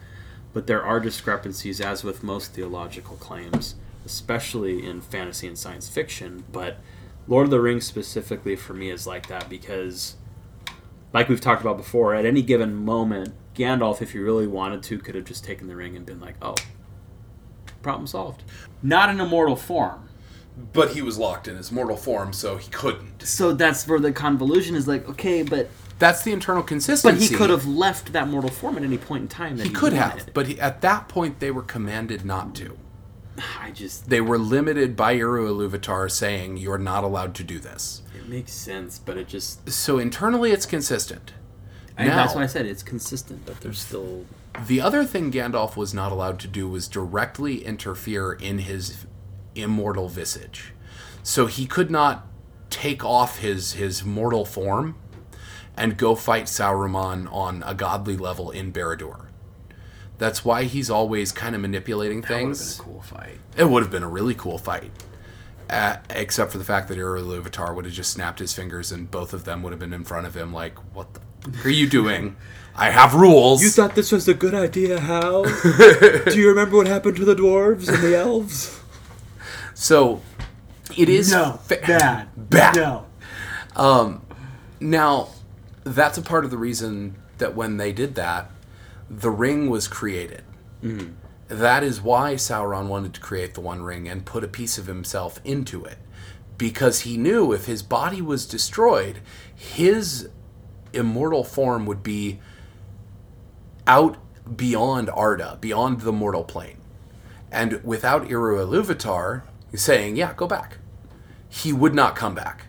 [0.52, 6.42] but there are discrepancies, as with most theological claims, especially in fantasy and science fiction.
[6.50, 6.78] But
[7.28, 10.16] Lord of the Rings specifically for me is like that because,
[11.12, 14.98] like we've talked about before, at any given moment, Gandalf, if he really wanted to,
[14.98, 16.56] could have just taken the ring and been like, oh,
[17.82, 18.42] problem solved.
[18.82, 20.08] Not in immortal form.
[20.72, 23.22] But he was locked in his mortal form, so he couldn't.
[23.26, 27.18] So that's where the convolution is like, okay, but That's the internal consistency.
[27.26, 29.56] but he could have left that mortal form at any point in time.
[29.56, 32.76] That He he, could have, but he, at that point they were commanded not to.
[33.60, 38.02] I just They were limited by Eru Iluvatar saying you're not allowed to do this.
[38.16, 41.32] it makes sense, but it just So internally it's consistent.
[41.98, 44.24] I, that's Now- why I said it's consistent, but there's still
[44.66, 49.04] The other thing Gandalf was not allowed to do was directly interfere in his
[49.54, 50.72] immortal visage.
[51.22, 52.26] So he could not
[52.70, 54.96] take off his his mortal form
[55.76, 59.26] and go fight Sauron on a godly level in Barad-dûr.
[60.18, 62.78] That's why he's always kind of manipulating that would have been things.
[62.78, 63.38] a cool fight.
[63.56, 64.90] It would have been a really cool fight.
[65.70, 69.10] Uh, except for the fact that Eru Iluvatar would have just snapped his fingers and
[69.10, 71.20] both of them would have been in front of him like, what the
[71.52, 72.36] fuck are you doing?
[72.74, 73.62] I have rules.
[73.62, 75.44] You thought this was a good idea, Hal?
[76.24, 78.79] Do you remember what happened to the dwarves and the elves?
[79.80, 80.20] So
[80.94, 82.76] it is fa- bad, Bad.
[82.76, 83.06] No.
[83.74, 84.20] Um,
[84.78, 85.30] now,
[85.84, 88.50] that's a part of the reason that when they did that,
[89.08, 90.44] the ring was created.
[90.84, 91.12] Mm-hmm.
[91.48, 94.86] That is why Sauron wanted to create the One Ring and put a piece of
[94.86, 95.96] himself into it.
[96.58, 99.20] Because he knew if his body was destroyed,
[99.56, 100.28] his
[100.92, 102.38] immortal form would be
[103.86, 104.18] out
[104.54, 106.76] beyond Arda, beyond the mortal plane.
[107.50, 109.44] And without Eru Iluvatar
[109.74, 110.78] saying, yeah, go back,
[111.48, 112.66] he would not come back.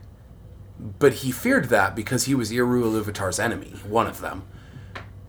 [0.99, 4.43] But he feared that because he was Eru Iluvatar's enemy, one of them.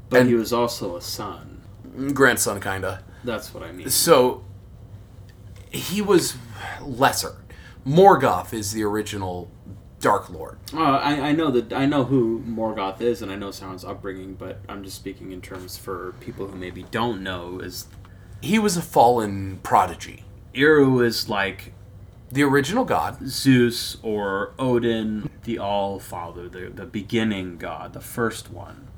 [0.08, 1.60] But And- he was also a son.
[2.14, 3.02] Grandson, kinda.
[3.24, 3.88] That's what I mean.
[3.90, 4.44] So
[5.70, 6.34] he was
[6.82, 7.36] lesser.
[7.86, 9.50] Morgoth is the original
[10.00, 10.58] Dark Lord.
[10.74, 14.34] Uh, I, I know that I know who Morgoth is, and I know Sauron's upbringing,
[14.34, 17.60] but I'm just speaking in terms for people who maybe don't know.
[17.60, 17.86] Is
[18.40, 20.24] He was a fallen prodigy.
[20.54, 21.72] Eru is like
[22.30, 23.18] The original god.
[23.28, 28.88] Zeus or Odin, the All Father, the the beginning god, the first one.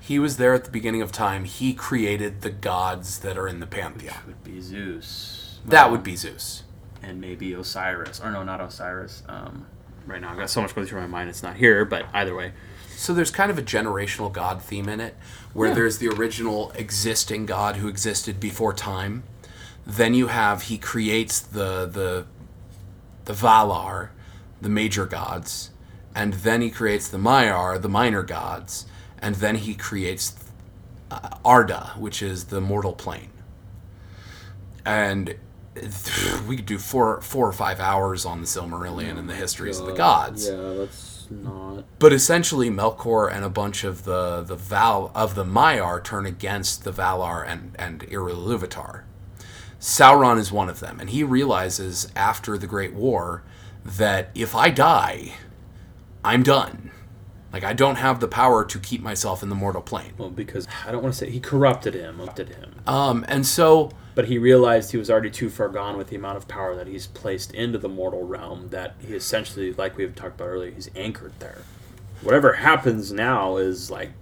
[0.00, 1.44] He was there at the beginning of time.
[1.44, 4.14] He created the gods that are in the pantheon.
[4.16, 5.60] That would be Zeus.
[5.64, 6.64] That would be Zeus.
[7.04, 8.20] and maybe Osiris.
[8.20, 9.22] Or no, not Osiris.
[9.28, 9.66] Um,
[10.06, 11.28] right now, I've got so much going through my mind.
[11.30, 12.52] It's not here, but either way.
[12.96, 15.16] So there's kind of a generational god theme in it,
[15.52, 15.74] where Yeah.
[15.76, 19.22] there's the original existing god who existed before time.
[19.86, 22.26] Then you have he creates the the
[23.24, 24.10] the Valar,
[24.60, 25.70] the major gods,
[26.14, 28.86] and then he creates the Maiar, the minor gods,
[29.18, 30.34] and then he creates
[31.10, 33.30] uh, Arda, which is the mortal plane.
[34.84, 35.36] And
[36.48, 39.86] we could do four four or five hours on the Silmarillion and the histories of
[39.86, 40.48] the gods.
[40.48, 41.84] Yeah, let's not.
[41.98, 46.84] But essentially, Melkor and a bunch of the the Val of the Maiar turn against
[46.84, 49.02] the Valar and and Iluvatar.
[49.82, 53.42] Sauron is one of them, and he realizes after the Great War
[53.84, 55.32] that if I die,
[56.24, 56.92] I'm done.
[57.52, 60.12] Like I don't have the power to keep myself in the mortal plane.
[60.16, 62.76] Well, because I don't want to say he corrupted him, corrupted him.
[62.86, 66.36] Um, and so But he realized he was already too far gone with the amount
[66.36, 70.36] of power that he's placed into the mortal realm that he essentially, like we've talked
[70.36, 71.62] about earlier, he's anchored there.
[72.22, 74.12] Whatever happens now is like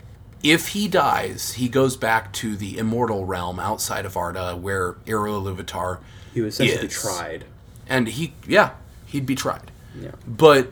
[0.43, 5.33] if he dies, he goes back to the immortal realm outside of Arda, where Eru
[5.41, 5.99] Iluvatar
[6.33, 7.01] he was essentially Is.
[7.01, 7.45] tried.
[7.89, 8.71] and he yeah
[9.07, 9.71] he'd be tried
[10.01, 10.13] Yeah.
[10.27, 10.71] but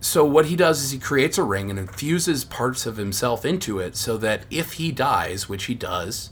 [0.00, 3.78] so what he does is he creates a ring and infuses parts of himself into
[3.78, 6.30] it so that if he dies which he does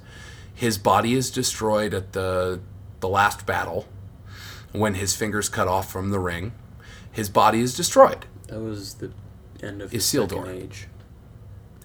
[0.55, 2.61] his body is destroyed at the
[3.01, 3.87] the last battle
[4.73, 6.53] when his fingers cut off from the ring
[7.11, 9.11] his body is destroyed That was the
[9.63, 10.63] end of Is his second Isildur.
[10.63, 10.87] age.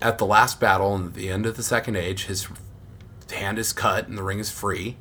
[0.02, 2.48] At the last battle and the end of the Second Age, his
[3.32, 4.98] hand is cut and the ring is free,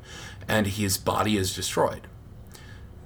[0.46, 2.06] and his body is destroyed.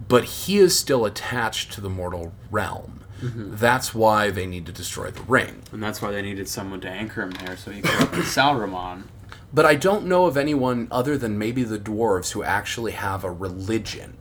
[0.06, 3.04] But he is still attached to the mortal realm.
[3.20, 3.56] Mm-hmm.
[3.56, 5.62] That's why they need to destroy the ring.
[5.72, 9.04] And that's why they needed someone to anchor him there so he could Salramon.
[9.52, 13.30] But I don't know of anyone other than maybe the dwarves who actually have a
[13.30, 14.16] religion.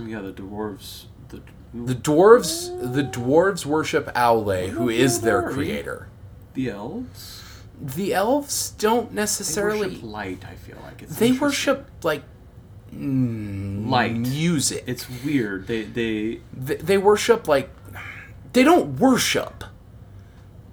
[0.00, 1.04] Oh, yeah, the dwarves.
[1.28, 1.42] The,
[1.84, 6.08] The dwarves, the dwarves worship Aule, who is their creator.
[6.54, 7.42] the elves?
[7.78, 9.88] The elves don't They necessarily.
[9.88, 11.02] worship light, I feel like.
[11.02, 12.22] It's They worship like
[12.94, 14.16] mm, Light.
[14.16, 14.84] music.
[14.86, 15.66] It's weird.
[15.66, 17.68] They they they, they worship like
[18.52, 19.64] they don't worship.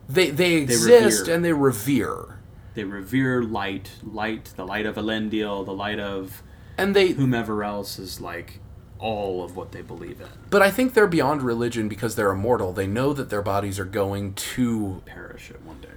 [0.07, 1.35] They they exist revere.
[1.35, 2.39] and they revere,
[2.75, 6.41] they revere light, light, the light of Elendil, the light of
[6.77, 7.09] and they.
[7.11, 8.59] whomever else is like
[9.03, 10.27] all of what they believe in.
[10.49, 12.71] But I think they're beyond religion because they're immortal.
[12.71, 15.89] They know that their bodies are going to Perish at one day.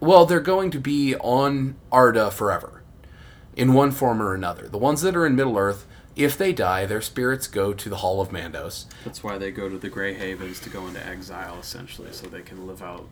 [0.00, 2.82] well, they're going to be on Arda forever,
[3.56, 4.68] in one form or another.
[4.68, 7.96] The ones that are in Middle Earth, if they die, their spirits go to the
[7.96, 8.84] Hall of Mandos.
[9.04, 12.42] That's why they go to the Grey Havens to go into exile, essentially, so they
[12.42, 13.08] can live out.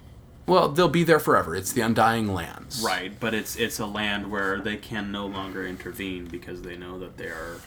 [0.46, 1.54] Well, they'll be there forever.
[1.56, 2.82] It's the Undying Lands.
[2.84, 6.98] Right, but it's it's a land where they can no longer intervene because they know
[6.98, 7.60] that they are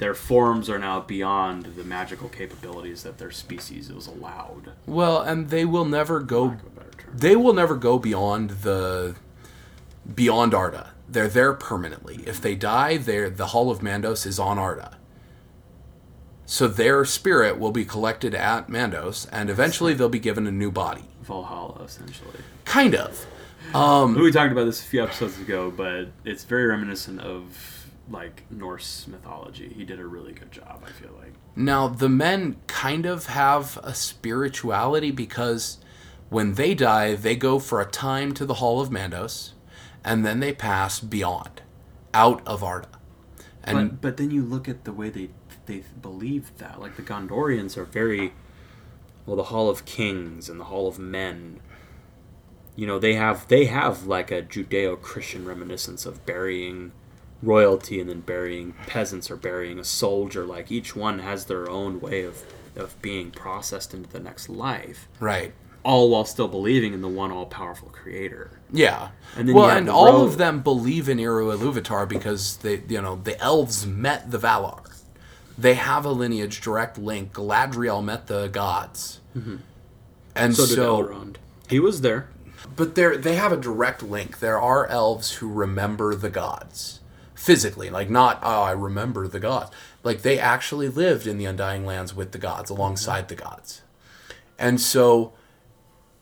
[0.00, 4.72] their forms are now beyond the magical capabilities that their species is allowed.
[4.86, 7.16] Well, and they will never go Lack of a better term.
[7.18, 9.14] they will never go beyond the
[10.12, 10.94] beyond Arda.
[11.06, 12.24] They're there permanently.
[12.26, 14.96] If they die, they're, the Hall of Mandos is on Arda.
[16.46, 20.70] So their spirit will be collected at Mandos, and eventually they'll be given a new
[20.70, 21.04] body.
[21.22, 22.40] Valhalla, essentially.
[22.64, 23.26] Kind of.
[23.74, 27.79] we um, talked about this a few episodes ago, but it's very reminiscent of
[28.10, 29.72] like Norse mythology.
[29.74, 31.34] He did a really good job, I feel like.
[31.56, 35.78] Now, the men kind of have a spirituality because
[36.28, 39.52] when they die, they go for a time to the Hall of Mandos,
[40.04, 41.62] and then they pass beyond,
[42.14, 42.88] out of Arda.
[43.62, 45.30] And but but then you look at the way they
[45.66, 48.32] they believe that like the Gondorians are very
[49.26, 51.60] well the Hall of Kings and the Hall of Men.
[52.74, 56.92] You know they have they have like a Judeo-Christian reminiscence of burying
[57.42, 60.44] royalty and then burying peasants or burying a soldier.
[60.44, 62.42] Like each one has their own way of
[62.76, 65.52] of being processed into the next life, right.
[65.82, 68.60] all while still believing in the one all-powerful Creator.
[68.72, 69.08] Yeah.
[69.36, 70.24] And then well, and all road.
[70.26, 74.86] of them believe in Eru Iluvatar because they, you know, the elves met the Valar.
[75.58, 77.32] They have a lineage direct link.
[77.32, 80.52] Galadriel met the gods, and Mm-hmm.
[80.52, 81.36] So so, did Elrond.
[81.68, 82.28] He was there.
[82.76, 84.38] but they they have a direct link.
[84.38, 86.99] There are elves who remember the gods
[87.40, 89.70] physically, like not oh I remember the gods.
[90.02, 93.82] Like they actually lived in the Undying Lands with the gods alongside the gods,
[94.58, 95.32] and so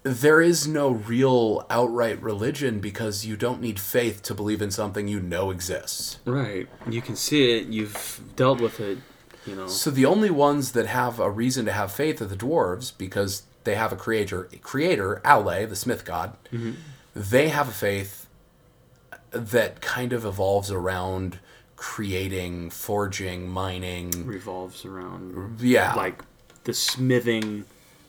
[0.05, 5.09] there is no real outright religion because you don't need faith to believe in something
[5.09, 6.19] you know exists.
[6.25, 6.69] Right.
[6.89, 7.67] You can see it.
[7.67, 8.99] You've dealt with it.
[9.45, 9.67] You know.
[9.67, 13.43] So the only ones that have a reason to have faith are the dwarves because
[13.65, 16.37] they have a creator, creator Aule, the smith god.
[16.53, 16.73] Mm-hmm.
[17.15, 18.18] They have a faith
[19.31, 21.39] that kind of evolves around
[21.77, 24.27] creating, forging, mining.
[24.27, 26.23] revolves around Yeah, like
[26.65, 27.65] the smithing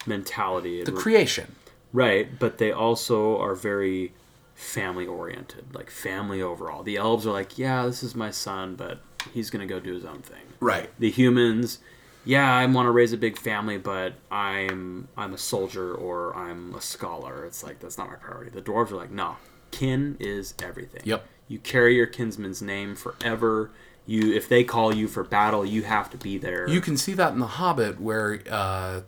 [0.06, 0.84] mentality.
[0.84, 1.56] The re- creation.
[1.94, 4.14] right, but they also are very
[4.56, 6.84] family oriented, like family overall.
[6.84, 9.00] The elves are like, yeah, this is my son, but
[9.34, 10.42] he's gonna go do his own thing.
[10.60, 10.90] Right.
[11.00, 11.80] The humans,
[12.26, 16.74] yeah, I want to raise a big family, but I'm I'm a soldier or I'm
[16.76, 17.46] a scholar.
[17.46, 18.52] It's like that's not my priority.
[18.52, 19.38] The dwarves are like, no,
[19.72, 21.02] kin is everything.
[21.06, 21.26] Yep.
[21.48, 23.72] You carry your kinsman's name forever.
[24.06, 26.68] You, if they call you for battle, you have to be there.
[26.70, 29.02] You can see that in The Hobbit, where uh,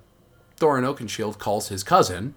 [0.60, 2.36] Thorin Oakenshield calls his cousin,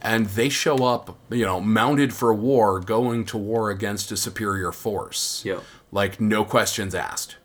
[0.00, 4.72] and they show up, you know, mounted for war, going to war against a superior
[4.72, 5.42] force.
[5.44, 5.62] Yep.
[5.90, 7.36] Like, no questions asked.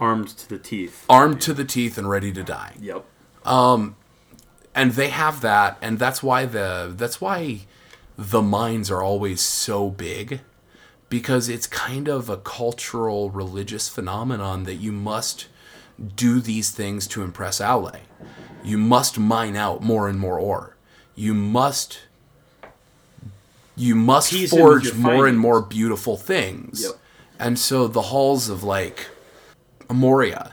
[0.00, 1.04] armed to the teeth.
[1.10, 2.74] Armed to the teeth and ready to die.
[2.80, 3.04] Yep.
[3.44, 3.96] Um,
[4.74, 7.60] And they have that, and that's why the that's why
[8.18, 10.40] the mines are always so big.
[11.08, 15.46] Because it's kind of a cultural religious phenomenon that you must
[16.14, 18.00] do these things to impress Aule.
[18.62, 20.76] You must mine out more and more ore.
[21.14, 22.00] You must
[23.74, 26.82] you must Tease forge more and more beautiful things.
[26.82, 26.92] Yep.
[27.38, 29.06] And so the halls of like
[29.88, 30.52] Amoria,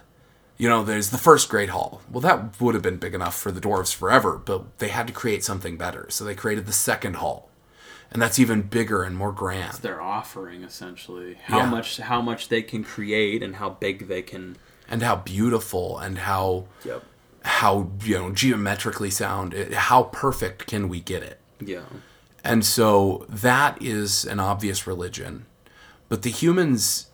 [0.58, 2.02] you know, there's the first Great Hall.
[2.10, 5.14] Well, that would have been big enough for the dwarves forever, but they had to
[5.14, 6.06] create something better.
[6.10, 7.50] So they created the second hall.
[8.16, 9.64] And that's even bigger and more grand.
[9.74, 11.34] That's their offering essentially.
[11.44, 11.70] How Yeah.
[11.70, 14.56] much how much they can create and how big they can
[14.88, 17.04] And how beautiful and how Yep.
[17.44, 21.82] how you know geometrically sound it- how perfect can we get it Yeah.
[22.42, 25.46] And so that is an obvious religion.
[26.08, 27.08] But the humans,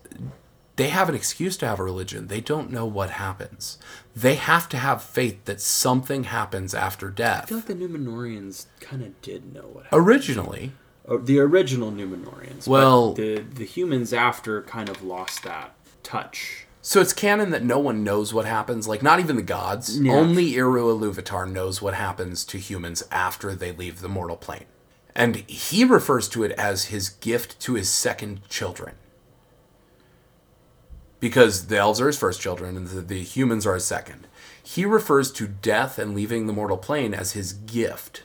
[0.76, 2.28] they have an excuse to have a religion.
[2.28, 3.80] They don't know what happens.
[4.16, 7.45] They have to have faith that something happens after death.
[7.45, 9.99] I feel like the Numenorians kind of did know what happened.
[10.08, 10.72] Originally,
[11.08, 12.66] Uh, the original Numenorians.
[12.66, 15.74] but Well- the the humans after kind of lost that
[16.04, 16.66] touch.
[16.82, 18.88] so it's canon that no one knows what happens.
[18.88, 19.99] Like, not even the gods.
[19.99, 20.14] Yeah.
[20.14, 24.66] Only Eru Iluvatar knows what happens to humans after they leave the mortal plane.
[25.16, 28.95] And he refers to it as his gift to his second children.
[31.20, 34.26] Because the elves are his first children and the, the humans are his second.
[34.64, 38.24] He refers to death and leaving the mortal plane as his gift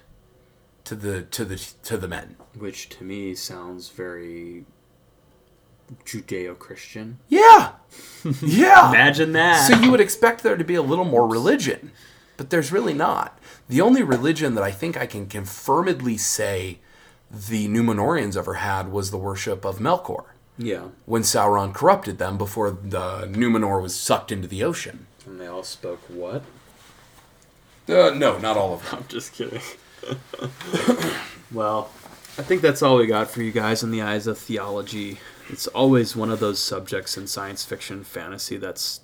[0.86, 2.36] to the to the to the men.
[2.58, 4.64] which to me sounds very
[6.04, 7.18] Judeo-Christian.
[7.28, 7.72] Yeah.
[8.42, 8.88] Yeah.
[8.90, 9.68] Imagine that.
[9.68, 11.92] So you would expect there to be a little more religion,
[12.36, 13.38] but there's really not.
[13.68, 16.78] The only religion that I think I can confirmedly say
[17.30, 20.24] the Numenoreans ever had was the worship of Melkor,
[20.58, 25.06] yeah, when Sauron corrupted them before the Numenor was sucked into the ocean.
[25.24, 26.42] and they all spoke what?
[27.88, 28.98] Uh, no, not all of them.
[29.02, 29.60] I'm just kidding.
[31.52, 31.90] Well,
[32.38, 35.18] I think that's all we got for you guys in the eyes of theology.
[35.48, 39.00] It's always one of those subjects in science fiction, fantasy that's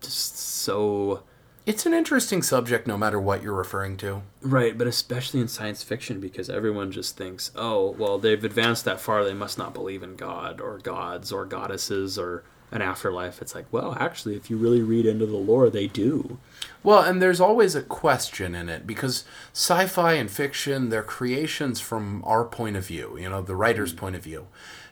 [0.00, 1.22] just so
[1.66, 4.22] It's an interesting subject, no matter what you're referring to.
[4.42, 9.00] right, but especially in science fiction because everyone just thinks, "Oh, well, they've advanced that
[9.00, 13.54] far, they must not believe in God or gods or goddesses or an afterlife." It's
[13.54, 16.38] like, well, actually, if you really read into the lore, they do.
[16.82, 22.22] Well, and there's always a question in it because sci-fi and fiction, they're creations from
[22.26, 24.46] our point of view, you know, the writer's point of view.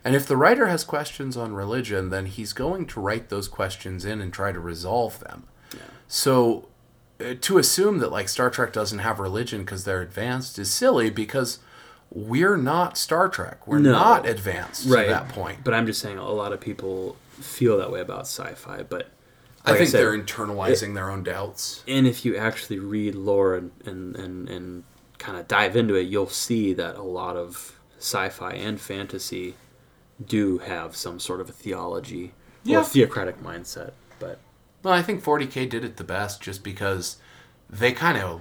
[0.04, 4.04] And if the writer has questions on religion, then he's going to write those questions
[4.04, 5.44] in and try to resolve them.
[5.74, 5.80] yeah.
[6.08, 6.68] So
[7.20, 11.08] uh, to assume that like Star Trek doesn't have religion because they're advanced is silly
[11.10, 11.58] because
[12.10, 13.66] we're not Star Trek.
[13.66, 13.92] We're No.
[13.92, 15.58] not advanced to that point.
[15.62, 19.10] But I'm just saying, a lot of people feel that way about sci-fi, but
[19.64, 21.82] I like think said, they're internalizing their own doubts.
[21.86, 24.84] and if you actually read lore and and, and, and
[25.18, 29.54] kind of dive into it, you'll see that a lot of sci-fi and fantasy
[30.24, 32.32] do have some sort of a theology
[32.64, 32.80] Yeah.
[32.80, 33.92] or theocratic mindset.
[34.18, 34.38] But
[34.82, 37.16] Well, I think 40k did it the best just because
[37.70, 38.40] they kind of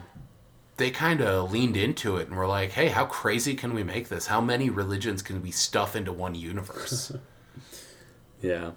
[0.77, 4.09] they kind of leaned into it and were like, "Hey, how crazy can we make
[4.09, 4.27] this?
[4.27, 7.11] How many religions can we stuff into one universe?"
[8.41, 8.71] yeah,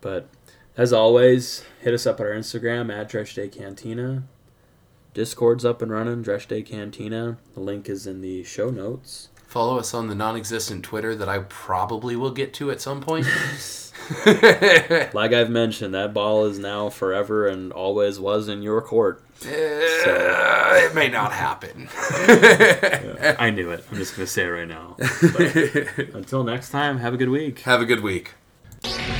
[0.00, 0.28] but
[0.76, 4.24] as always, hit us up at our Instagram at Dresh Day Cantina.
[5.14, 7.38] Discord's up and running, Dresh Day Cantina.
[7.54, 9.30] The link is in the show notes.
[9.46, 13.26] Follow us on the non-existent Twitter that I probably will get to at some point.
[15.12, 19.22] Like I've mentioned, that ball is now forever and always was in your court.
[19.44, 19.48] Uh,
[20.84, 21.88] it may not happen.
[23.38, 23.84] I knew it.
[23.90, 24.96] I'm just going to say it right now.
[24.98, 27.60] But until next time, have a good week.
[27.60, 28.32] Have a good week.
[28.82, 29.17] Bye.